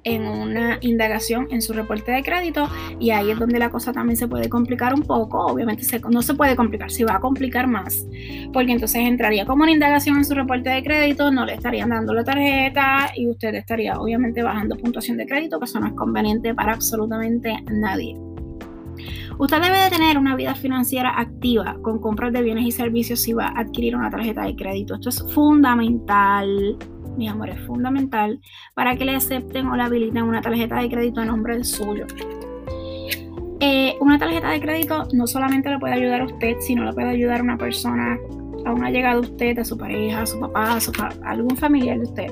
en 0.04 0.24
una 0.24 0.78
indagación 0.82 1.48
en 1.52 1.62
su 1.62 1.74
reporte 1.74 2.12
de 2.12 2.24
crédito 2.24 2.70
y 3.00 3.12
ahí 3.12 3.32
es 3.32 3.40
donde 3.40 3.60
la 3.60 3.70
cosa 3.70 3.94
también 3.94 4.18
se 4.18 4.28
puede 4.28 4.50
complicar 4.50 4.94
un 4.94 5.04
poco. 5.04 5.46
Obviamente 5.46 5.84
no 6.10 6.22
se 6.22 6.34
puede 6.34 6.56
complicar, 6.56 6.92
se 6.92 7.06
va 7.06 7.16
a 7.16 7.20
complicar 7.20 7.68
más, 7.68 8.06
porque 8.52 8.72
entonces 8.72 9.02
entraría 9.02 9.46
como 9.46 9.64
una 9.64 9.72
indagación 9.72 10.18
en 10.18 10.26
su 10.26 10.34
reporte 10.34 10.70
de 10.70 10.84
crédito, 10.84 11.32
no 11.32 11.46
le 11.46 11.54
estarían 11.54 11.90
dando 11.90 12.14
la 12.14 12.24
tarjeta 12.24 13.12
y 13.16 13.28
usted 13.28 13.56
estaría 13.56 14.00
obviamente 14.00 14.44
bajando 14.44 14.78
puntuación 14.78 15.18
de 15.18 15.26
crédito, 15.26 15.60
que 15.60 15.66
eso 15.66 15.80
no 15.80 15.88
es 15.88 15.94
conveniente 15.94 16.54
para 16.54 16.74
absolutamente 16.74 17.56
nadie. 17.72 18.18
Usted 19.40 19.62
debe 19.62 19.78
de 19.80 19.90
tener 19.90 20.18
una 20.18 20.36
vida 20.36 20.54
financiera 20.54 21.20
activa 21.20 21.78
con 21.82 22.00
compras 22.00 22.32
de 22.34 22.44
bienes 22.44 22.66
y 22.66 22.72
servicios 22.72 23.20
si 23.20 23.34
va 23.34 23.48
a 23.48 23.62
adquirir 23.62 23.96
una 23.96 24.10
tarjeta 24.10 24.44
de 24.44 24.56
crédito. 24.56 24.94
Esto 24.96 25.10
es 25.10 25.26
fundamental 25.34 26.78
mi 27.18 27.28
amor, 27.28 27.50
es 27.50 27.60
fundamental 27.62 28.40
para 28.74 28.96
que 28.96 29.06
le 29.06 29.16
acepten 29.16 29.68
o 29.68 29.76
le 29.76 29.84
habiliten 29.84 30.24
una 30.24 30.42
tarjeta 30.42 30.82
de 30.82 30.90
crédito 30.90 31.22
a 31.22 31.26
nombre 31.26 31.64
suyo. 31.64 32.06
Eh, 33.60 33.96
una 34.02 34.20
tarjeta 34.20 34.50
de 34.50 34.60
crédito 34.60 35.08
no 35.14 35.26
solamente 35.26 35.70
le 35.70 35.80
puede 35.80 35.94
ayudar 35.94 36.22
a 36.22 36.26
usted, 36.26 36.58
sino 36.60 36.84
le 36.84 36.92
puede 36.92 37.10
ayudar 37.10 37.40
a 37.40 37.44
una 37.44 37.58
persona, 37.58 38.18
a 38.66 38.74
una 38.74 38.90
llegada 38.90 39.16
de 39.16 39.22
usted, 39.22 39.58
a 39.58 39.64
su 39.64 39.78
pareja, 39.78 40.24
a 40.24 40.26
su 40.26 40.40
papá, 40.40 40.78
a, 40.78 41.30
algún 41.30 41.56
familiar 41.56 41.98
de 41.98 42.04
usted, 42.04 42.28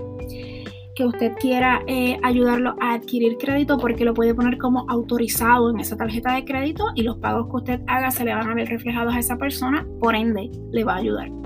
que 0.93 1.05
usted 1.05 1.31
quiera 1.39 1.83
eh, 1.87 2.19
ayudarlo 2.21 2.75
a 2.81 2.95
adquirir 2.95 3.37
crédito 3.37 3.77
porque 3.77 4.03
lo 4.03 4.13
puede 4.13 4.35
poner 4.35 4.57
como 4.57 4.85
autorizado 4.89 5.69
en 5.69 5.79
esa 5.79 5.95
tarjeta 5.95 6.33
de 6.33 6.43
crédito 6.43 6.87
y 6.95 7.03
los 7.03 7.17
pagos 7.19 7.47
que 7.47 7.55
usted 7.55 7.81
haga 7.87 8.11
se 8.11 8.25
le 8.25 8.35
van 8.35 8.49
a 8.49 8.53
ver 8.53 8.67
reflejados 8.67 9.15
a 9.15 9.19
esa 9.19 9.37
persona, 9.37 9.87
por 10.01 10.15
ende 10.15 10.51
le 10.71 10.83
va 10.83 10.95
a 10.95 10.97
ayudar. 10.97 11.40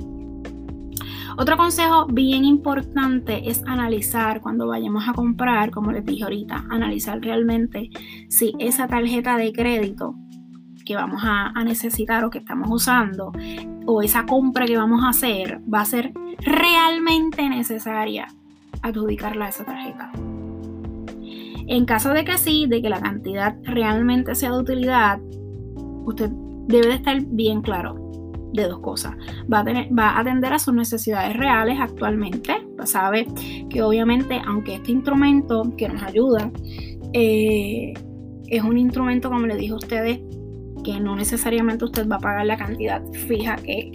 Otro 1.37 1.57
consejo 1.57 2.05
bien 2.05 2.45
importante 2.45 3.49
es 3.49 3.61
analizar 3.65 4.39
cuando 4.39 4.67
vayamos 4.67 5.07
a 5.07 5.13
comprar, 5.13 5.69
como 5.69 5.91
les 5.91 6.05
dije 6.05 6.23
ahorita, 6.23 6.65
analizar 6.69 7.19
realmente 7.19 7.89
si 8.29 8.53
esa 8.57 8.87
tarjeta 8.87 9.35
de 9.35 9.51
crédito 9.51 10.15
que 10.85 10.95
vamos 10.95 11.21
a, 11.25 11.51
necesitar 11.65 12.23
o 12.23 12.29
que 12.29 12.37
estamos 12.37 12.69
usando 12.71 13.33
o 13.85 14.01
esa 14.01 14.25
compra 14.25 14.65
que 14.65 14.77
vamos 14.77 15.03
a 15.03 15.09
hacer 15.09 15.59
va 15.71 15.81
a 15.81 15.85
ser 15.85 16.13
realmente 16.39 17.49
necesaria 17.49 18.27
adjudicarla 18.81 19.47
a 19.47 19.49
esa 19.49 19.65
tarjeta. 19.65 20.11
En 21.67 21.85
caso 21.85 22.11
de 22.11 22.23
que 22.23 22.37
sí, 22.37 22.67
de 22.67 22.81
que 22.81 22.89
la 22.89 23.01
cantidad 23.01 23.57
realmente 23.63 24.35
sea 24.35 24.51
de 24.51 24.59
utilidad, 24.59 25.19
usted 26.05 26.29
debe 26.67 26.87
de 26.87 26.93
estar 26.93 27.19
bien 27.25 27.61
claro 27.61 28.04
de 28.55 28.67
dos 28.67 28.79
cosas. 28.79 29.15
Va 29.51 29.59
a, 29.59 29.63
tener, 29.63 29.87
va 29.97 30.11
a 30.11 30.19
atender 30.19 30.53
a 30.53 30.59
sus 30.59 30.73
necesidades 30.73 31.35
reales 31.35 31.79
actualmente. 31.79 32.55
Sabe 32.83 33.27
que 33.69 33.81
obviamente, 33.81 34.41
aunque 34.45 34.75
este 34.75 34.91
instrumento 34.91 35.73
que 35.77 35.89
nos 35.89 36.01
ayuda 36.03 36.51
eh, 37.13 37.93
es 38.47 38.63
un 38.63 38.77
instrumento, 38.77 39.29
como 39.29 39.45
le 39.47 39.55
dije 39.55 39.73
a 39.73 39.77
ustedes, 39.77 40.19
que 40.83 40.99
no 40.99 41.15
necesariamente 41.15 41.83
usted 41.83 42.07
va 42.07 42.17
a 42.17 42.19
pagar 42.19 42.45
la 42.45 42.57
cantidad 42.57 43.03
fija 43.27 43.55
que, 43.55 43.91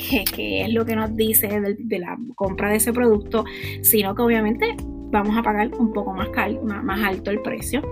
es 0.65 0.73
lo 0.73 0.85
que 0.85 0.97
nos 0.97 1.15
dice 1.15 1.47
de, 1.49 1.99
la 1.99 2.19
compra 2.35 2.71
de 2.71 2.77
ese 2.77 2.93
producto, 2.93 3.45
sino 3.83 4.15
que 4.15 4.23
obviamente 4.23 4.77
vamos 5.13 5.37
a 5.37 5.43
pagar 5.43 5.73
un 5.75 5.93
poco 5.93 6.13
más, 6.13 6.29
más, 6.65 6.85
más 6.85 7.01
alto 7.03 7.31
el 7.31 7.41
precio 7.43 7.83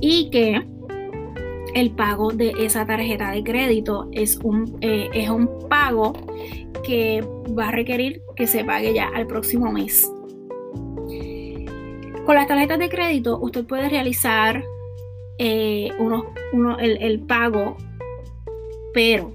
y 0.00 0.30
que 0.30 0.62
el 1.74 1.90
pago 1.90 2.32
de 2.32 2.52
esa 2.58 2.86
tarjeta 2.86 3.30
de 3.30 3.42
crédito 3.42 4.08
es 4.12 4.36
un, 4.42 4.78
eh, 4.80 5.08
es 5.14 5.30
un 5.30 5.68
pago 5.68 6.12
que 6.84 7.24
va 7.58 7.68
a 7.68 7.72
requerir 7.72 8.22
que 8.36 8.46
se 8.46 8.64
pague 8.64 8.92
ya 8.92 9.08
al 9.08 9.26
próximo 9.26 9.70
mes. 9.72 10.10
Con 12.26 12.36
las 12.36 12.46
tarjetas 12.46 12.78
de 12.78 12.88
crédito 12.88 13.38
usted 13.40 13.64
puede 13.64 13.88
realizar 13.88 14.62
eh, 15.38 15.90
el, 16.78 17.02
el 17.02 17.20
pago, 17.20 17.76
pero 18.94 19.32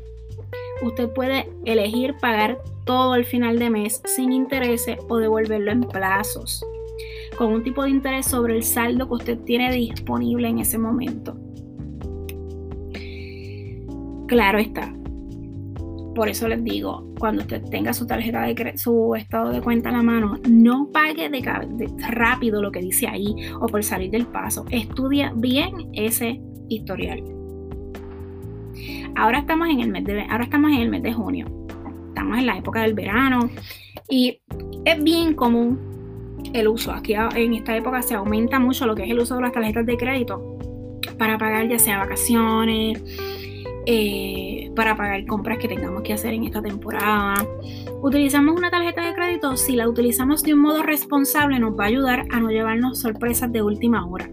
usted 0.81 1.09
puede 1.09 1.49
elegir 1.65 2.15
pagar 2.21 2.61
todo 2.85 3.15
el 3.15 3.25
final 3.25 3.59
de 3.59 3.69
mes 3.69 4.01
sin 4.05 4.31
intereses 4.31 4.97
o 5.09 5.17
devolverlo 5.17 5.71
en 5.71 5.81
plazos, 5.81 6.65
con 7.37 7.51
un 7.51 7.63
tipo 7.63 7.83
de 7.83 7.89
interés 7.89 8.27
sobre 8.27 8.55
el 8.55 8.63
saldo 8.63 9.07
que 9.07 9.15
usted 9.15 9.39
tiene 9.39 9.71
disponible 9.71 10.47
en 10.47 10.59
ese 10.59 10.77
momento. 10.77 11.35
Claro 14.27 14.57
está. 14.57 14.93
Por 16.13 16.29
eso 16.29 16.47
les 16.47 16.63
digo, 16.63 17.13
cuando 17.19 17.43
usted 17.43 17.63
tenga 17.69 17.93
su 17.93 18.07
tarjeta 18.07 18.41
de 18.41 18.77
su 18.77 19.15
estado 19.15 19.51
de 19.51 19.61
cuenta 19.61 19.89
a 19.89 19.91
la 19.91 20.01
mano, 20.01 20.39
no 20.49 20.89
pague 20.91 21.29
de, 21.29 21.43
rápido 22.09 22.61
lo 22.61 22.71
que 22.71 22.81
dice 22.81 23.07
ahí 23.07 23.35
o 23.59 23.67
por 23.67 23.83
salir 23.83 24.11
del 24.11 24.25
paso. 24.25 24.65
Estudia 24.71 25.31
bien 25.35 25.89
ese 25.93 26.41
historial. 26.69 27.23
Ahora 29.15 29.39
estamos 29.39 29.69
en 29.69 29.79
el 29.79 29.89
mes 29.89 30.05
de, 30.05 30.23
ahora 30.23 30.43
estamos 30.43 30.71
en 30.71 30.79
el 30.79 30.89
mes 30.89 31.03
de 31.03 31.13
junio. 31.13 31.45
Estamos 32.09 32.39
en 32.39 32.47
la 32.47 32.57
época 32.57 32.81
del 32.81 32.95
verano 32.95 33.49
y 34.09 34.39
es 34.85 35.03
bien 35.03 35.35
común 35.35 35.79
el 36.53 36.67
uso. 36.67 36.91
Aquí 36.91 37.13
en 37.13 37.53
esta 37.53 37.77
época 37.77 38.01
se 38.01 38.15
aumenta 38.15 38.59
mucho 38.59 38.87
lo 38.87 38.95
que 38.95 39.03
es 39.03 39.11
el 39.11 39.19
uso 39.19 39.35
de 39.35 39.41
las 39.41 39.51
tarjetas 39.51 39.85
de 39.85 39.97
crédito 39.97 40.57
para 41.17 41.37
pagar 41.37 41.67
ya 41.67 41.79
sea 41.79 41.99
vacaciones, 41.99 43.01
eh, 43.89 44.69
para 44.75 44.97
pagar 44.97 45.25
compras 45.25 45.59
que 45.59 45.69
tengamos 45.69 46.03
que 46.03 46.11
hacer 46.11 46.33
en 46.33 46.43
esta 46.43 46.61
temporada. 46.61 47.35
Utilizamos 48.01 48.57
una 48.57 48.69
tarjeta 48.69 49.01
de 49.07 49.13
crédito, 49.13 49.55
si 49.55 49.77
la 49.77 49.87
utilizamos 49.87 50.43
de 50.43 50.53
un 50.53 50.59
modo 50.59 50.83
responsable, 50.83 51.57
nos 51.57 51.79
va 51.79 51.85
a 51.85 51.87
ayudar 51.87 52.25
a 52.29 52.41
no 52.41 52.49
llevarnos 52.49 52.99
sorpresas 52.99 53.49
de 53.49 53.61
última 53.61 54.05
hora. 54.05 54.29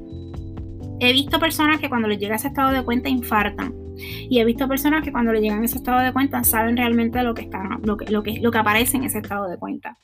He 0.99 1.12
visto 1.12 1.38
personas 1.38 1.78
que 1.78 1.88
cuando 1.88 2.08
les 2.08 2.18
llega 2.18 2.34
ese 2.34 2.49
estado 2.49 2.73
de 2.73 2.82
cuenta 2.82 3.08
infartan. 3.08 3.73
Y 3.96 4.40
he 4.40 4.44
visto 4.44 4.66
personas 4.66 5.04
que 5.04 5.12
cuando 5.12 5.32
les 5.32 5.40
llegan 5.40 5.62
ese 5.62 5.76
estado 5.76 6.00
de 6.00 6.12
cuenta 6.12 6.42
saben 6.42 6.76
realmente 6.76 7.23
lo 7.23 7.32
que, 7.32 7.42
están, 7.42 7.80
lo 7.84 7.96
que, 7.96 8.11
lo 8.11 8.25
que, 8.25 8.40
lo 8.40 8.50
que 8.50 8.58
aparece 8.58 8.96
en 8.96 9.04
ese 9.04 9.18
estado 9.18 9.49
de 9.49 9.56
cuenta. 9.56 9.96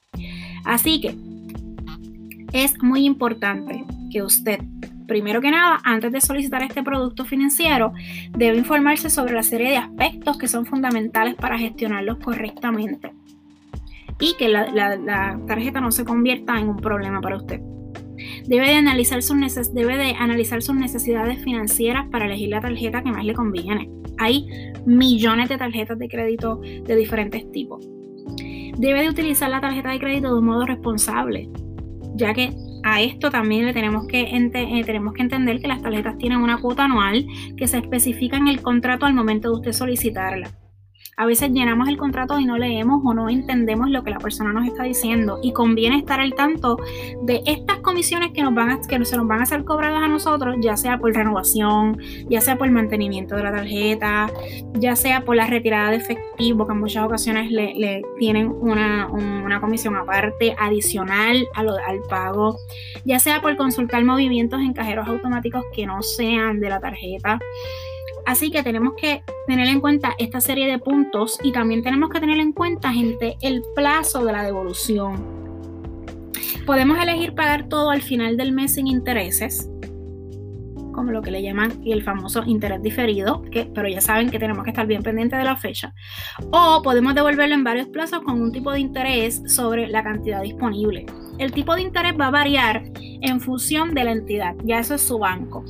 Así 0.64 1.00
que 1.00 1.16
es 2.52 2.80
muy 2.80 3.04
importante 3.04 3.84
que 4.12 4.22
usted 4.22 4.60
primero 5.10 5.40
que 5.40 5.50
nada, 5.50 5.80
antes 5.82 6.12
de 6.12 6.20
solicitar 6.20 6.62
este 6.62 6.84
producto 6.84 7.24
financiero, 7.24 7.92
debe 8.30 8.56
informarse 8.56 9.10
sobre 9.10 9.34
la 9.34 9.42
serie 9.42 9.70
de 9.70 9.76
aspectos 9.76 10.38
que 10.38 10.46
son 10.46 10.66
fundamentales 10.66 11.34
para 11.34 11.58
gestionarlos 11.58 12.18
correctamente 12.18 13.10
y 14.20 14.36
que 14.38 14.48
la, 14.48 15.36
tarjeta 15.48 15.80
no 15.80 15.90
se 15.90 16.04
convierta 16.04 16.56
en 16.60 16.68
un 16.68 16.76
problema 16.76 17.20
para 17.20 17.38
usted. 17.38 17.60
Debe 18.46 18.68
de, 18.68 18.74
analizar 18.74 19.20
sus 19.20 19.36
debe 19.74 19.96
de 19.96 20.12
analizar 20.12 20.62
sus 20.62 20.76
necesidades 20.76 21.42
financieras 21.42 22.06
para 22.12 22.26
elegir 22.26 22.50
la 22.50 22.60
tarjeta 22.60 23.02
que 23.02 23.10
más 23.10 23.24
le 23.24 23.34
conviene. 23.34 23.90
Hay 24.18 24.46
millones 24.86 25.48
de 25.48 25.58
tarjetas 25.58 25.98
de 25.98 26.08
crédito 26.08 26.60
de 26.60 26.94
diferentes 26.94 27.50
tipos. 27.50 27.84
Debe 28.78 29.02
de 29.02 29.08
utilizar 29.08 29.50
la 29.50 29.60
tarjeta 29.60 29.90
de 29.90 29.98
crédito 29.98 30.32
de 30.32 30.38
un 30.38 30.46
modo 30.46 30.66
responsable, 30.66 31.48
ya 32.14 32.32
que 32.32 32.54
a 32.82 33.00
esto 33.00 33.30
también 33.30 33.66
le 33.66 33.72
tenemos 33.72 34.06
que, 34.06 34.22
eh, 34.22 34.84
tenemos 34.84 35.14
que 35.14 35.22
entender 35.22 35.60
que 35.60 35.68
las 35.68 35.82
tarjetas 35.82 36.18
tienen 36.18 36.38
una 36.38 36.58
cuota 36.58 36.84
anual 36.84 37.26
que 37.56 37.68
se 37.68 37.78
especifica 37.78 38.36
en 38.36 38.48
el 38.48 38.62
contrato 38.62 39.06
al 39.06 39.14
momento 39.14 39.48
de 39.48 39.54
usted 39.56 39.72
solicitarla. 39.72 40.50
A 41.16 41.26
veces 41.26 41.50
llenamos 41.50 41.88
el 41.88 41.98
contrato 41.98 42.38
y 42.38 42.46
no 42.46 42.56
leemos 42.56 43.02
o 43.04 43.12
no 43.12 43.28
entendemos 43.28 43.90
lo 43.90 44.02
que 44.02 44.10
la 44.10 44.18
persona 44.18 44.52
nos 44.52 44.66
está 44.66 44.84
diciendo 44.84 45.38
y 45.42 45.52
conviene 45.52 45.98
estar 45.98 46.18
al 46.18 46.34
tanto 46.34 46.78
de 47.22 47.42
estas 47.44 47.78
comisiones 47.78 48.30
que, 48.32 48.42
nos 48.42 48.54
van 48.54 48.70
a, 48.70 48.80
que 48.80 49.04
se 49.04 49.16
nos 49.16 49.26
van 49.26 49.42
a 49.42 49.46
ser 49.46 49.64
cobradas 49.64 50.02
a 50.02 50.08
nosotros, 50.08 50.56
ya 50.60 50.76
sea 50.76 50.98
por 50.98 51.14
renovación, 51.14 51.98
ya 52.28 52.40
sea 52.40 52.56
por 52.56 52.70
mantenimiento 52.70 53.36
de 53.36 53.42
la 53.42 53.52
tarjeta, 53.52 54.30
ya 54.74 54.96
sea 54.96 55.24
por 55.24 55.36
la 55.36 55.46
retirada 55.46 55.90
de 55.90 55.96
efectivo, 55.96 56.66
que 56.66 56.72
en 56.72 56.80
muchas 56.80 57.04
ocasiones 57.04 57.50
le, 57.50 58.02
tienen 58.18 58.48
una, 58.48 59.08
comisión 59.60 59.96
aparte 59.96 60.54
adicional 60.58 61.46
al 61.54 62.00
pago, 62.08 62.56
ya 63.04 63.18
sea 63.18 63.42
por 63.42 63.56
consultar 63.56 64.02
movimientos 64.04 64.60
en 64.60 64.72
cajeros 64.72 65.06
automáticos 65.06 65.64
que 65.74 65.86
no 65.86 66.02
sean 66.02 66.60
de 66.60 66.70
la 66.70 66.80
tarjeta. 66.80 67.38
Así 68.30 68.52
que 68.52 68.62
tenemos 68.62 68.92
que 68.96 69.24
tener 69.48 69.66
en 69.66 69.80
cuenta 69.80 70.14
esta 70.16 70.40
serie 70.40 70.70
de 70.70 70.78
puntos 70.78 71.36
y 71.42 71.50
también 71.50 71.82
tenemos 71.82 72.10
que 72.10 72.20
tener 72.20 72.38
en 72.38 72.52
cuenta, 72.52 72.92
gente, 72.92 73.36
el 73.42 73.60
plazo 73.74 74.24
de 74.24 74.30
la 74.30 74.44
devolución. 74.44 75.26
Podemos 76.64 77.02
elegir 77.02 77.34
pagar 77.34 77.68
todo 77.68 77.90
al 77.90 78.02
final 78.02 78.36
del 78.36 78.52
mes 78.52 78.74
sin 78.74 78.86
intereses, 78.86 79.68
como 80.92 81.10
lo 81.10 81.22
que 81.22 81.32
le 81.32 81.42
llaman 81.42 81.82
el 81.84 82.04
famoso 82.04 82.44
interés 82.46 82.80
diferido, 82.80 83.42
que, 83.50 83.68
pero 83.74 83.88
ya 83.88 84.00
saben 84.00 84.30
que 84.30 84.38
tenemos 84.38 84.62
que 84.62 84.70
estar 84.70 84.86
bien 84.86 85.02
pendientes 85.02 85.36
de 85.36 85.44
la 85.44 85.56
fecha. 85.56 85.92
O 86.52 86.82
podemos 86.84 87.16
devolverlo 87.16 87.56
en 87.56 87.64
varios 87.64 87.88
plazos 87.88 88.20
con 88.20 88.40
un 88.40 88.52
tipo 88.52 88.70
de 88.70 88.78
interés 88.78 89.42
sobre 89.46 89.88
la 89.88 90.04
cantidad 90.04 90.40
disponible. 90.40 91.04
El 91.38 91.50
tipo 91.50 91.74
de 91.74 91.82
interés 91.82 92.14
va 92.16 92.28
a 92.28 92.30
variar 92.30 92.84
en 93.00 93.40
función 93.40 93.92
de 93.92 94.04
la 94.04 94.12
entidad, 94.12 94.54
ya 94.62 94.78
eso 94.78 94.94
es 94.94 95.00
su 95.00 95.18
banco. 95.18 95.64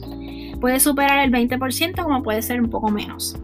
Puede 0.60 0.80
superar 0.80 1.20
el 1.20 1.32
20% 1.32 2.02
como 2.02 2.22
puede 2.22 2.42
ser 2.42 2.60
un 2.60 2.70
poco 2.70 2.90
menos. 2.90 3.36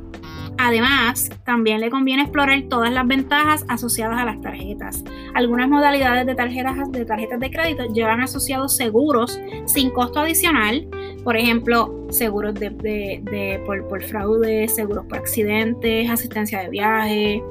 Además, 0.59 1.29
también 1.45 1.81
le 1.81 1.91
conviene 1.91 2.23
explorar 2.23 2.63
todas 2.71 2.91
las 2.91 3.07
ventajas 3.07 3.65
asociadas 3.69 4.19
a 4.19 4.25
las 4.25 4.41
tarjetas. 4.41 5.05
Algunas 5.35 5.69
modalidades 5.69 6.25
de 6.27 6.35
tarjetas 6.35 6.77
de, 6.93 7.05
tarjetas 7.05 7.41
de 7.41 7.51
crédito 7.51 7.85
llevan 7.93 8.21
asociados 8.21 8.75
seguros 8.75 9.39
sin 9.67 9.91
costo 9.91 10.21
adicional, 10.21 10.89
por 11.25 11.37
ejemplo, 11.37 12.07
seguros 12.11 12.55
de, 12.55 13.63
por, 13.67 13.87
por 13.87 14.03
fraude, 14.03 14.67
seguros 14.69 15.05
por 15.07 15.19
accidentes, 15.19 16.09
asistencia 16.09 16.63
de 16.63 16.71
viaje, 16.71 17.43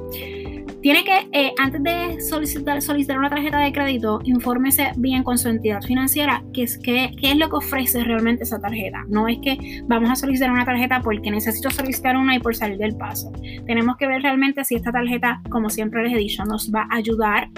tiene 0.86 1.02
que, 1.02 1.28
eh, 1.32 1.52
antes 1.58 1.82
de 1.82 2.20
solicitar, 2.20 2.80
solicitar 2.80 3.18
una 3.18 3.28
tarjeta 3.28 3.58
de 3.58 3.72
crédito, 3.72 4.20
infórmese 4.22 4.92
bien 4.96 5.24
con 5.24 5.36
su 5.36 5.48
entidad 5.48 5.82
financiera 5.82 6.44
qué 6.54 6.62
es, 6.62 6.78
qué, 6.78 7.10
qué 7.20 7.32
es 7.32 7.36
lo 7.36 7.50
que 7.50 7.56
ofrece 7.56 8.04
realmente 8.04 8.44
esa 8.44 8.60
tarjeta. 8.60 9.04
No 9.08 9.26
es 9.26 9.38
que 9.42 9.82
vamos 9.88 10.10
a 10.10 10.14
solicitar 10.14 10.48
una 10.52 10.64
tarjeta 10.64 11.00
porque 11.02 11.28
necesito 11.28 11.72
solicitar 11.72 12.16
una 12.16 12.36
y 12.36 12.38
por 12.38 12.54
salir 12.54 12.78
del 12.78 12.96
paso. 12.96 13.32
Tenemos 13.66 13.96
que 13.96 14.06
ver 14.06 14.22
realmente 14.22 14.64
si 14.64 14.76
esta 14.76 14.92
tarjeta, 14.92 15.42
como 15.50 15.70
siempre 15.70 16.04
les 16.04 16.12
he 16.12 16.18
dicho, 16.18 16.44
nos 16.44 16.72
va 16.72 16.86
a 16.88 16.98
ayudar 16.98 17.48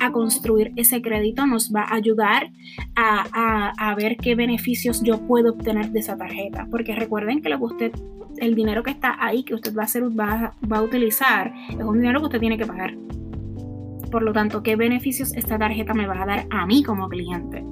a 0.00 0.10
construir 0.10 0.72
ese 0.76 1.02
crédito, 1.02 1.46
nos 1.46 1.70
va 1.70 1.82
a 1.82 1.96
ayudar 1.96 2.50
a, 2.96 3.72
a, 3.76 3.94
ver 3.94 4.16
qué 4.16 4.34
beneficios 4.34 5.02
yo 5.02 5.20
puedo 5.26 5.50
obtener 5.50 5.90
de 5.90 6.00
esa 6.00 6.16
tarjeta. 6.16 6.66
Porque 6.70 6.96
recuerden 6.96 7.42
que 7.42 7.50
lo 7.50 7.58
que 7.58 7.64
usted 7.64 7.92
el 8.40 8.54
dinero 8.54 8.82
que 8.82 8.90
está 8.90 9.16
ahí, 9.24 9.44
que 9.44 9.54
usted 9.54 9.74
va 9.76 9.82
a, 9.82 9.84
hacer, 9.84 10.02
va, 10.04 10.54
a 10.70 10.82
utilizar, 10.82 11.52
es 11.68 11.76
un 11.76 12.00
dinero 12.00 12.20
que 12.20 12.26
usted 12.26 12.40
tiene 12.40 12.58
que 12.58 12.66
pagar. 12.66 12.94
Por 14.10 14.22
lo 14.22 14.32
tanto, 14.32 14.62
¿qué 14.62 14.74
beneficios 14.74 15.34
esta 15.36 15.58
tarjeta 15.58 15.94
me 15.94 16.06
va 16.06 16.22
a 16.22 16.26
dar 16.26 16.46
a 16.50 16.66
mí 16.66 16.82
como 16.82 17.08
cliente? 17.08 17.62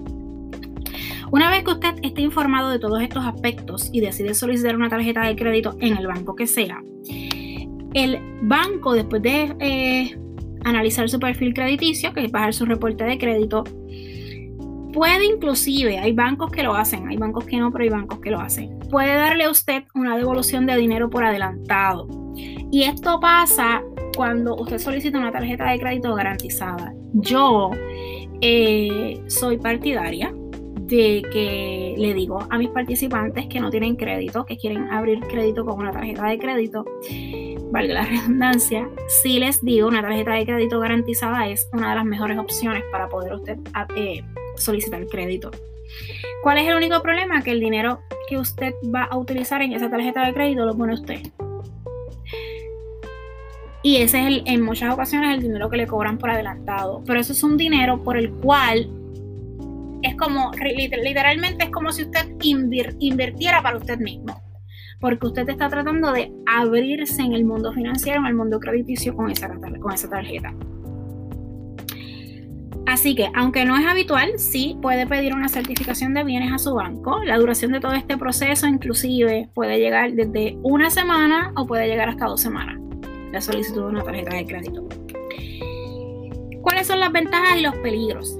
Una 1.31 1.51
vez 1.51 1.65
que 1.65 1.73
usted 1.73 1.95
esté 2.03 2.23
informado 2.23 2.71
de 2.71 2.79
todos 2.79 3.03
estos 3.03 3.25
aspectos 3.27 3.91
y 3.93 4.01
decide 4.01 4.35
solicitar 4.35 4.77
una 4.77 4.89
tarjeta 4.89 5.23
de 5.23 5.37
crédito 5.37 5.77
en 5.81 5.97
el 5.97 6.07
banco 6.07 6.37
que 6.37 6.47
sea, 6.47 6.83
el 7.95 8.19
banco, 8.43 8.93
después 8.93 9.23
de 9.23 9.55
eh, 9.59 10.19
analizar 10.65 11.09
su 11.09 11.19
perfil 11.19 11.55
crediticio, 11.55 12.13
que 12.13 12.25
es 12.25 12.31
bajar 12.31 12.55
su 12.55 12.65
reporte 12.67 13.05
de 13.05 13.19
crédito, 13.19 13.65
puede 14.93 15.27
inclusive, 15.27 15.99
hay 15.99 16.13
bancos 16.13 16.51
que 16.51 16.63
lo 16.63 16.75
hacen, 16.75 17.09
hay 17.09 17.17
bancos 17.17 17.45
que 17.45 17.57
no, 17.57 17.73
pero 17.73 17.85
hay 17.85 17.91
bancos 17.91 18.21
que 18.21 18.31
lo 18.31 18.41
hacen 18.41 18.78
puede 18.91 19.15
darle 19.15 19.45
a 19.45 19.51
usted 19.51 19.85
una 19.95 20.17
devolución 20.17 20.67
de 20.67 20.77
dinero 20.77 21.11
por 21.11 21.25
adelantado. 21.25 22.09
Y 22.71 22.85
esto 22.85 23.19
pasa 23.21 23.83
cuando 24.17 24.57
usted 24.57 24.79
solicita 24.79 25.19
una 25.19 25.33
tarjeta 25.33 25.71
de 25.71 25.79
crédito 25.79 26.15
garantizada. 26.15 26.93
Yo 27.15 27.71
eh, 28.41 29.21
soy 29.27 29.59
partidaria 29.59 30.33
de 30.89 31.23
que 31.31 31.95
le 31.99 32.15
digo 32.15 32.39
a 32.49 32.59
mis 32.59 32.71
participantes 32.71 33.47
que 33.47 33.61
no 33.61 33.71
tienen 33.71 33.97
crédito, 33.97 34.47
que 34.47 34.57
quieren 34.57 34.91
abrir 34.91 35.21
crédito 35.21 35.65
con 35.65 35.79
una 35.81 35.93
tarjeta 35.93 36.27
de 36.27 36.39
crédito, 36.39 36.85
valga 37.71 37.95
la 37.95 38.05
redundancia, 38.07 38.89
si 39.23 39.39
les 39.39 39.63
digo 39.63 39.89
una 39.89 40.01
tarjeta 40.01 40.33
de 40.33 40.47
crédito 40.47 40.81
garantizada 40.81 41.47
es 41.49 41.69
una 41.73 41.91
de 41.91 41.97
las 41.97 42.05
mejores 42.07 42.39
opciones 42.39 42.83
para 42.91 43.09
poder 43.09 43.35
usted 43.35 43.59
eh, 43.97 44.23
solicitar 44.57 45.07
crédito. 45.07 45.51
¿Cuál 46.43 46.59
es 46.59 46.69
el 46.69 46.77
único 46.77 47.03
problema? 47.03 47.43
Que 47.43 47.53
el 47.53 47.61
dinero 47.61 48.01
que 48.29 48.39
usted 48.39 48.75
va 48.95 49.05
a 49.05 49.17
utilizar 49.17 49.63
en 49.63 49.73
esa 49.73 49.91
tarjeta 49.91 50.25
de 50.25 50.35
crédito 50.35 50.65
lo 50.65 50.77
pone 50.77 50.95
usted. 50.95 51.21
Y 53.83 53.97
ese 53.97 54.21
es 54.21 54.27
el, 54.27 54.43
en 54.47 54.63
muchas 54.63 54.93
ocasiones 54.93 55.35
el 55.35 55.43
dinero 55.43 55.71
que 55.71 55.77
le 55.77 55.87
cobran 55.87 56.19
por 56.19 56.31
adelantado. 56.31 57.03
Pero 57.07 57.21
eso 57.21 57.33
es 57.33 57.43
un 57.43 57.57
dinero 57.57 58.03
por 58.03 58.17
el 58.17 58.31
cual 58.31 58.89
es 60.03 60.15
como, 60.17 60.53
literalmente 60.53 61.65
es 61.65 61.71
como 61.71 61.91
si 61.93 62.03
usted 62.03 62.27
invirtiera 62.41 63.63
para 63.63 63.79
usted 63.79 63.99
mismo. 63.99 64.43
Porque 65.01 65.27
usted 65.27 65.49
está 65.49 65.69
tratando 65.69 66.13
de 66.13 66.33
abrirse 66.47 67.23
en 67.23 67.33
el 67.33 67.45
mundo 67.45 67.73
financiero, 67.73 68.21
en 68.21 68.27
el 68.27 68.35
mundo 68.35 68.59
crediticio 68.59 69.15
con 69.15 69.31
esa, 69.31 69.49
con 69.81 69.93
esa 69.93 70.09
tarjeta. 70.09 70.53
Así 72.89 73.15
que, 73.15 73.31
aunque 73.35 73.67
no 73.67 73.77
es 73.77 73.87
habitual, 73.87 74.39
sí 74.39 74.79
puede 74.81 75.07
pedir 75.07 75.35
una 75.35 75.51
certificación 75.51 76.15
de 76.15 76.25
bienes 76.25 76.51
a 76.51 76.57
su 76.57 76.73
banco. 76.75 77.23
La 77.23 77.37
duración 77.37 77.71
de 77.73 77.81
todo 77.81 77.93
este 77.93 78.17
proceso 78.17 78.67
inclusive 78.67 79.51
puede 79.53 79.79
llegar 79.79 80.13
desde 80.13 80.57
una 80.63 80.89
semana 80.89 81.53
o 81.55 81.67
puede 81.67 81.87
llegar 81.87 82.09
hasta 82.09 82.25
dos 82.25 82.41
semanas. 82.41 82.81
La 83.31 83.43
solicitud 83.43 83.83
de 83.83 83.89
una 83.89 84.03
tarjeta 84.03 84.35
de 84.35 84.47
crédito. 84.47 84.89
¿Cuáles 86.63 86.87
son 86.87 87.01
las 87.01 87.13
ventajas 87.13 87.59
y 87.59 87.61
los 87.61 87.77
peligros 87.77 88.39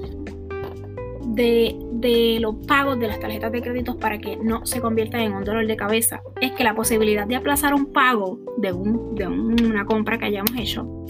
de, 1.27 2.39
los 2.41 2.55
pagos 2.65 2.99
de 2.99 3.07
las 3.07 3.19
tarjetas 3.19 3.51
de 3.51 3.61
crédito 3.61 3.99
para 3.99 4.17
que 4.17 4.35
no 4.37 4.65
se 4.65 4.81
conviertan 4.81 5.21
en 5.21 5.33
un 5.33 5.43
dolor 5.43 5.67
de 5.67 5.75
cabeza? 5.75 6.23
Es 6.41 6.53
que 6.53 6.63
la 6.63 6.73
posibilidad 6.73 7.27
de 7.27 7.35
aplazar 7.35 7.75
un 7.75 7.93
pago 7.93 8.39
de, 8.57 8.73
una 8.73 9.85
compra 9.85 10.17
que 10.17 10.25
hayamos 10.25 10.55
hecho 10.57 11.05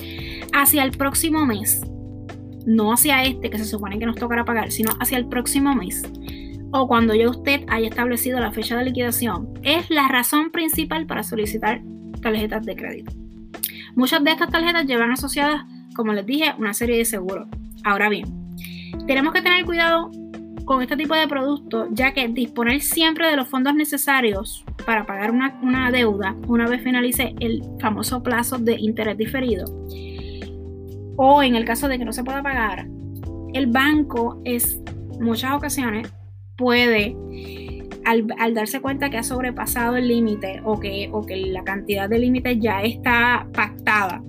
hacia 0.52 0.84
el 0.84 0.92
próximo 0.92 1.46
mes 1.46 1.82
no 2.70 2.94
hacia 2.94 3.24
este 3.24 3.50
que 3.50 3.58
se 3.58 3.66
supone 3.66 4.00
que 4.00 4.06
nos 4.06 4.16
tocará 4.16 4.46
pagar, 4.46 4.72
sino 4.72 4.92
hacia 5.00 5.18
el 5.18 5.28
próximo 5.28 5.76
mes 5.76 6.04
o 6.72 6.88
cuando 6.88 7.16
ya 7.16 7.30
usted 7.30 7.62
haya 7.68 7.88
establecido 7.88 8.40
la 8.40 8.52
fecha 8.52 8.78
de 8.78 8.86
liquidación, 8.86 9.50
es 9.64 9.90
la 9.90 10.08
razón 10.08 10.52
principal 10.52 11.06
para 11.06 11.24
solicitar 11.24 11.82
tarjetas 12.22 12.66
de 12.66 12.76
crédito. 12.76 13.12
Muchas 13.96 14.24
de 14.24 14.32
estas 14.32 14.50
tarjetas 14.50 14.86
llevan 14.86 15.12
asociadas, 15.12 15.66
como 15.96 16.14
les 16.14 16.26
dije, 16.26 16.54
una 16.58 16.74
serie 16.74 16.98
de 16.98 17.06
seguros. 17.06 17.48
Ahora 17.84 18.10
bien, 18.10 18.26
tenemos 19.08 19.34
que 19.34 19.42
tener 19.42 19.66
cuidado 19.66 20.12
con 20.66 20.84
este 20.84 20.96
tipo 20.96 21.16
de 21.16 21.28
productos, 21.28 21.88
ya 21.92 22.14
que 22.14 22.28
disponer 22.28 22.82
siempre 22.82 23.28
de 23.28 23.36
los 23.36 23.48
fondos 23.48 23.74
necesarios 23.74 24.64
para 24.86 25.08
pagar 25.08 25.32
una, 25.32 25.92
deuda 25.92 26.36
una 26.48 26.68
vez 26.68 26.84
finalice 26.84 27.34
el 27.40 27.64
famoso 27.80 28.22
plazo 28.22 28.60
de 28.60 28.76
interés 28.76 29.18
diferido, 29.18 29.66
o 31.22 31.44
en 31.44 31.56
el 31.56 31.66
caso 31.66 31.90
de 31.90 31.98
que 31.98 32.06
no 32.06 32.14
se 32.14 32.24
pueda 32.24 32.42
pagar, 32.42 32.88
el 33.54 33.68
banco 33.68 34.42
es 34.46 34.82
muchas 35.20 35.52
ocasiones 35.52 36.08
puede 36.56 37.14
al, 38.06 38.54
darse 38.54 38.80
cuenta 38.80 39.10
que 39.10 39.18
ha 39.18 39.24
sobrepasado 39.24 39.98
el 39.98 40.08
límite 40.08 40.62
o 40.64 40.80
que, 40.80 41.10
o 41.12 41.26
que 41.26 41.36
la 41.36 41.66
cantidad 41.66 42.08
de 42.08 42.20
límite 42.20 42.58
ya 42.58 42.82
está 42.84 43.46
pactada, 43.54 44.24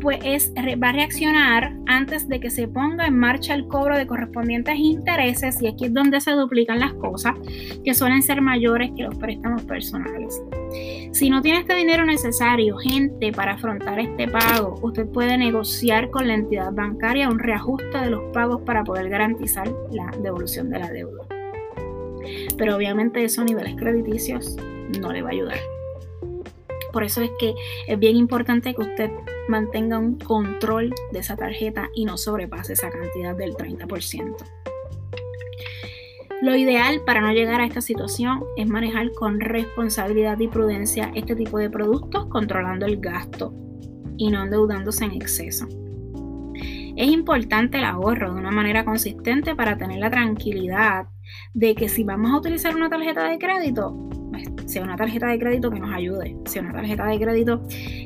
pues 0.00 0.52
va 0.80 0.90
a 0.90 0.92
reaccionar 0.92 1.76
antes 1.86 2.28
de 2.28 2.38
que 2.38 2.50
se 2.50 2.68
ponga 2.68 3.08
en 3.08 3.18
marcha 3.18 3.54
el 3.54 3.66
cobro 3.66 3.96
de 3.96 4.06
correspondientes 4.06 4.76
intereses 4.76 5.60
y 5.60 5.66
aquí 5.66 5.86
es 5.86 5.94
donde 5.94 6.20
se 6.20 6.30
duplican 6.30 6.78
las 6.78 6.94
cosas 6.94 7.34
que 7.84 7.92
suelen 7.92 8.22
ser 8.22 8.40
mayores 8.40 8.92
que 8.96 9.02
los 9.02 9.16
préstamos 9.16 9.64
personales. 9.64 10.40
Si 11.12 11.30
no 11.30 11.42
tiene 11.42 11.60
este 11.60 11.74
dinero 11.74 12.04
necesario, 12.04 12.76
gente, 12.76 13.32
para 13.32 13.54
afrontar 13.54 13.98
este 13.98 14.28
pago, 14.28 14.78
usted 14.82 15.06
puede 15.06 15.36
negociar 15.38 16.10
con 16.10 16.28
la 16.28 16.34
entidad 16.34 16.72
bancaria 16.72 17.28
un 17.28 17.38
reajuste 17.38 17.98
de 17.98 18.10
los 18.10 18.32
pagos 18.32 18.62
para 18.62 18.84
poder 18.84 19.08
garantizar 19.08 19.68
la 19.90 20.10
devolución 20.22 20.70
de 20.70 20.78
la 20.78 20.90
deuda. 20.90 21.24
Pero 22.56 22.76
obviamente 22.76 23.24
esos 23.24 23.44
niveles 23.44 23.74
crediticios 23.76 24.56
no 25.00 25.12
le 25.12 25.22
va 25.22 25.30
a 25.30 25.32
ayudar. 25.32 25.58
Por 26.92 27.04
eso 27.04 27.22
es 27.22 27.30
que 27.38 27.54
es 27.86 27.98
bien 27.98 28.16
importante 28.16 28.74
que 28.74 28.82
usted 28.82 29.10
mantenga 29.48 29.98
un 29.98 30.18
control 30.18 30.94
de 31.12 31.18
esa 31.18 31.36
tarjeta 31.36 31.90
y 31.94 32.04
no 32.04 32.16
sobrepase 32.16 32.74
esa 32.74 32.90
cantidad 32.90 33.34
del 33.34 33.54
30%. 33.54 34.36
Lo 36.40 36.54
ideal 36.54 37.00
para 37.04 37.20
no 37.20 37.32
llegar 37.32 37.60
a 37.60 37.66
esta 37.66 37.80
situación 37.80 38.44
es 38.56 38.68
manejar 38.68 39.10
con 39.12 39.40
responsabilidad 39.40 40.38
y 40.38 40.46
prudencia 40.46 41.10
este 41.16 41.34
tipo 41.34 41.58
de 41.58 41.68
productos, 41.68 42.26
controlando 42.26 42.86
el 42.86 43.00
gasto 43.00 43.52
y 44.16 44.30
no 44.30 44.44
endeudándose 44.44 45.04
en 45.04 45.12
exceso. 45.12 45.66
Es 46.96 47.08
importante 47.08 47.78
el 47.78 47.84
ahorro 47.84 48.34
de 48.34 48.40
una 48.40 48.52
manera 48.52 48.84
consistente 48.84 49.56
para 49.56 49.76
tener 49.76 49.98
la 49.98 50.10
tranquilidad 50.10 51.06
de 51.54 51.74
que 51.74 51.88
si 51.88 52.04
vamos 52.04 52.30
a 52.30 52.38
utilizar 52.38 52.74
una 52.76 52.88
tarjeta 52.88 53.28
de 53.28 53.38
crédito, 53.38 54.08
sea 54.66 54.84
una 54.84 54.96
tarjeta 54.96 55.26
de 55.26 55.40
crédito 55.40 55.72
que 55.72 55.80
nos 55.80 55.92
ayude, 55.92 56.36
sea 56.44 56.62
una 56.62 56.72
tarjeta 56.72 57.06
de 57.06 57.18
crédito 57.18 57.62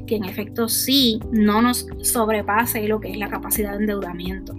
que 0.06 0.16
en 0.16 0.24
efecto 0.24 0.68
sí 0.68 1.20
no 1.30 1.60
nos 1.60 1.86
sobrepase 2.00 2.88
lo 2.88 2.98
que 2.98 3.10
es 3.10 3.18
la 3.18 3.28
capacidad 3.28 3.72
de 3.72 3.78
endeudamiento. 3.78 4.54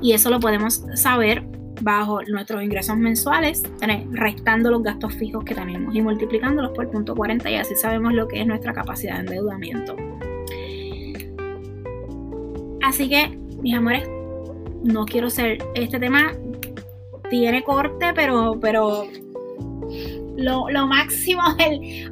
Y 0.00 0.12
eso 0.12 0.30
lo 0.30 0.40
podemos 0.40 0.82
saber 0.94 1.46
bajo 1.82 2.22
nuestros 2.22 2.62
ingresos 2.62 2.96
mensuales, 2.96 3.62
restando 4.12 4.70
los 4.70 4.82
gastos 4.82 5.14
fijos 5.14 5.44
que 5.44 5.54
tenemos 5.54 5.94
y 5.94 6.00
multiplicándolos 6.00 6.72
por 6.72 6.90
punto 6.90 7.14
40 7.14 7.50
y 7.50 7.56
así 7.56 7.74
sabemos 7.74 8.12
lo 8.12 8.28
que 8.28 8.40
es 8.40 8.46
nuestra 8.46 8.72
capacidad 8.72 9.14
de 9.14 9.20
endeudamiento. 9.20 9.96
Así 12.82 13.08
que, 13.08 13.38
mis 13.62 13.74
amores, 13.74 14.08
no 14.84 15.04
quiero 15.04 15.30
ser 15.30 15.58
este 15.74 15.98
tema 15.98 16.32
tiene 17.30 17.62
corte, 17.62 18.12
pero, 18.14 18.58
pero 18.60 19.06
lo, 20.36 20.86
máximo, 20.86 21.42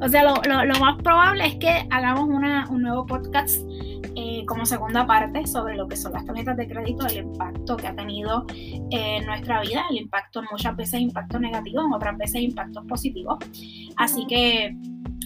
o 0.01 0.09
sea, 0.09 0.23
lo, 0.23 0.79
más 0.79 1.01
probable 1.03 1.45
es 1.45 1.55
que 1.55 1.85
hagamos 1.91 2.23
un 2.69 2.81
nuevo 2.81 3.05
podcast 3.05 3.61
como 4.51 4.65
segunda 4.65 5.07
parte 5.07 5.47
sobre 5.47 5.77
lo 5.77 5.87
que 5.87 5.95
son 5.95 6.11
las 6.11 6.25
tarjetas 6.25 6.57
de 6.57 6.67
crédito, 6.67 7.07
el 7.07 7.19
impacto 7.19 7.77
que 7.77 7.87
ha 7.87 7.95
tenido 7.95 8.45
en 8.89 9.25
nuestra 9.25 9.61
vida, 9.61 9.85
el 9.89 9.99
impacto 9.99 10.43
muchas 10.51 10.75
veces 10.75 10.99
impacto 10.99 11.39
negativo, 11.39 11.85
en 11.85 11.93
otras 11.93 12.17
veces 12.17 12.41
impactos 12.41 12.85
positivos. 12.85 13.37
Así 13.95 14.27
que 14.27 14.75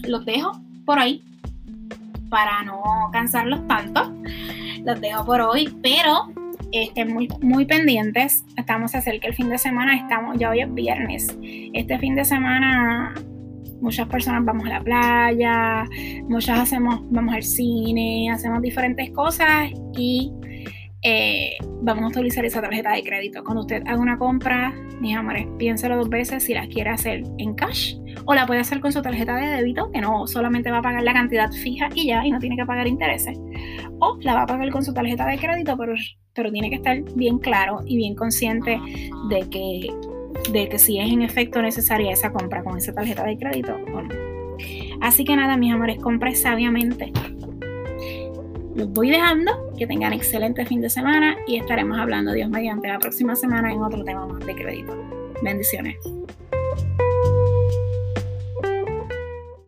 los 0.06 0.24
dejo 0.24 0.52
por 0.84 1.00
ahí 1.00 1.24
para 2.30 2.62
no 2.62 2.80
cansarlos 3.10 3.66
tanto. 3.66 4.14
Los 4.84 5.00
dejo 5.00 5.24
por 5.24 5.40
hoy, 5.40 5.76
pero 5.82 6.28
estén 6.70 7.12
muy, 7.12 7.26
muy 7.42 7.64
pendientes. 7.64 8.44
Estamos 8.56 8.92
cerca 8.92 9.26
el 9.26 9.34
fin 9.34 9.48
de 9.48 9.58
semana, 9.58 9.96
estamos, 9.96 10.38
ya 10.38 10.50
hoy 10.50 10.60
es 10.60 10.72
viernes. 10.72 11.36
Este 11.42 11.98
fin 11.98 12.14
de 12.14 12.24
semana 12.24 13.12
muchas 13.80 14.08
personas 14.08 14.44
vamos 14.44 14.66
a 14.66 14.70
la 14.70 14.80
playa, 14.80 15.84
muchas 16.28 16.60
hacemos, 16.60 17.00
vamos 17.10 17.34
al 17.34 17.42
cine, 17.42 18.30
hacemos 18.30 18.62
diferentes 18.62 19.10
cosas 19.10 19.70
y 19.96 20.32
eh, 21.02 21.56
vamos 21.82 22.04
a 22.04 22.06
utilizar 22.08 22.44
esa 22.44 22.60
tarjeta 22.60 22.92
de 22.92 23.02
crédito. 23.02 23.44
Cuando 23.44 23.60
usted 23.60 23.82
haga 23.86 23.98
una 23.98 24.18
compra, 24.18 24.74
mis 25.00 25.16
amores, 25.16 25.46
piénselo 25.58 25.96
dos 25.96 26.08
veces 26.08 26.42
si 26.42 26.54
la 26.54 26.66
quiere 26.66 26.90
hacer 26.90 27.22
en 27.38 27.54
cash 27.54 27.96
o 28.24 28.34
la 28.34 28.46
puede 28.46 28.60
hacer 28.60 28.80
con 28.80 28.92
su 28.92 29.02
tarjeta 29.02 29.36
de 29.36 29.46
débito, 29.46 29.90
que 29.92 30.00
no 30.00 30.26
solamente 30.26 30.70
va 30.70 30.78
a 30.78 30.82
pagar 30.82 31.02
la 31.02 31.12
cantidad 31.12 31.50
fija 31.52 31.88
y 31.94 32.06
ya, 32.06 32.26
y 32.26 32.30
no 32.30 32.38
tiene 32.40 32.56
que 32.56 32.66
pagar 32.66 32.88
intereses. 32.88 33.38
O 34.00 34.18
la 34.20 34.34
va 34.34 34.42
a 34.42 34.46
pagar 34.46 34.70
con 34.70 34.84
su 34.84 34.92
tarjeta 34.92 35.26
de 35.26 35.38
crédito, 35.38 35.76
pero, 35.76 35.94
pero 36.34 36.50
tiene 36.50 36.70
que 36.70 36.76
estar 36.76 37.00
bien 37.14 37.38
claro 37.38 37.82
y 37.86 37.96
bien 37.96 38.14
consciente 38.14 38.80
de 39.28 39.48
que, 39.48 39.88
de 40.52 40.68
que 40.68 40.78
si 40.78 40.98
es 40.98 41.10
en 41.10 41.22
efecto 41.22 41.60
necesaria 41.62 42.12
esa 42.12 42.32
compra 42.32 42.62
con 42.62 42.78
esa 42.78 42.92
tarjeta 42.92 43.24
de 43.24 43.36
crédito 43.36 43.74
o 43.74 44.02
no. 44.02 44.08
Así 45.00 45.24
que 45.24 45.36
nada, 45.36 45.56
mis 45.56 45.72
amores, 45.72 45.98
compre 45.98 46.34
sabiamente. 46.34 47.12
Los 48.74 48.92
voy 48.92 49.10
dejando, 49.10 49.72
que 49.78 49.86
tengan 49.86 50.12
excelente 50.12 50.66
fin 50.66 50.80
de 50.80 50.90
semana 50.90 51.36
y 51.46 51.56
estaremos 51.56 51.98
hablando, 51.98 52.32
Dios 52.32 52.50
mediante, 52.50 52.88
la 52.88 52.98
próxima 52.98 53.34
semana 53.34 53.72
en 53.72 53.82
otro 53.82 54.04
tema 54.04 54.26
más 54.26 54.44
de 54.44 54.54
crédito. 54.54 54.94
Bendiciones. 55.42 55.96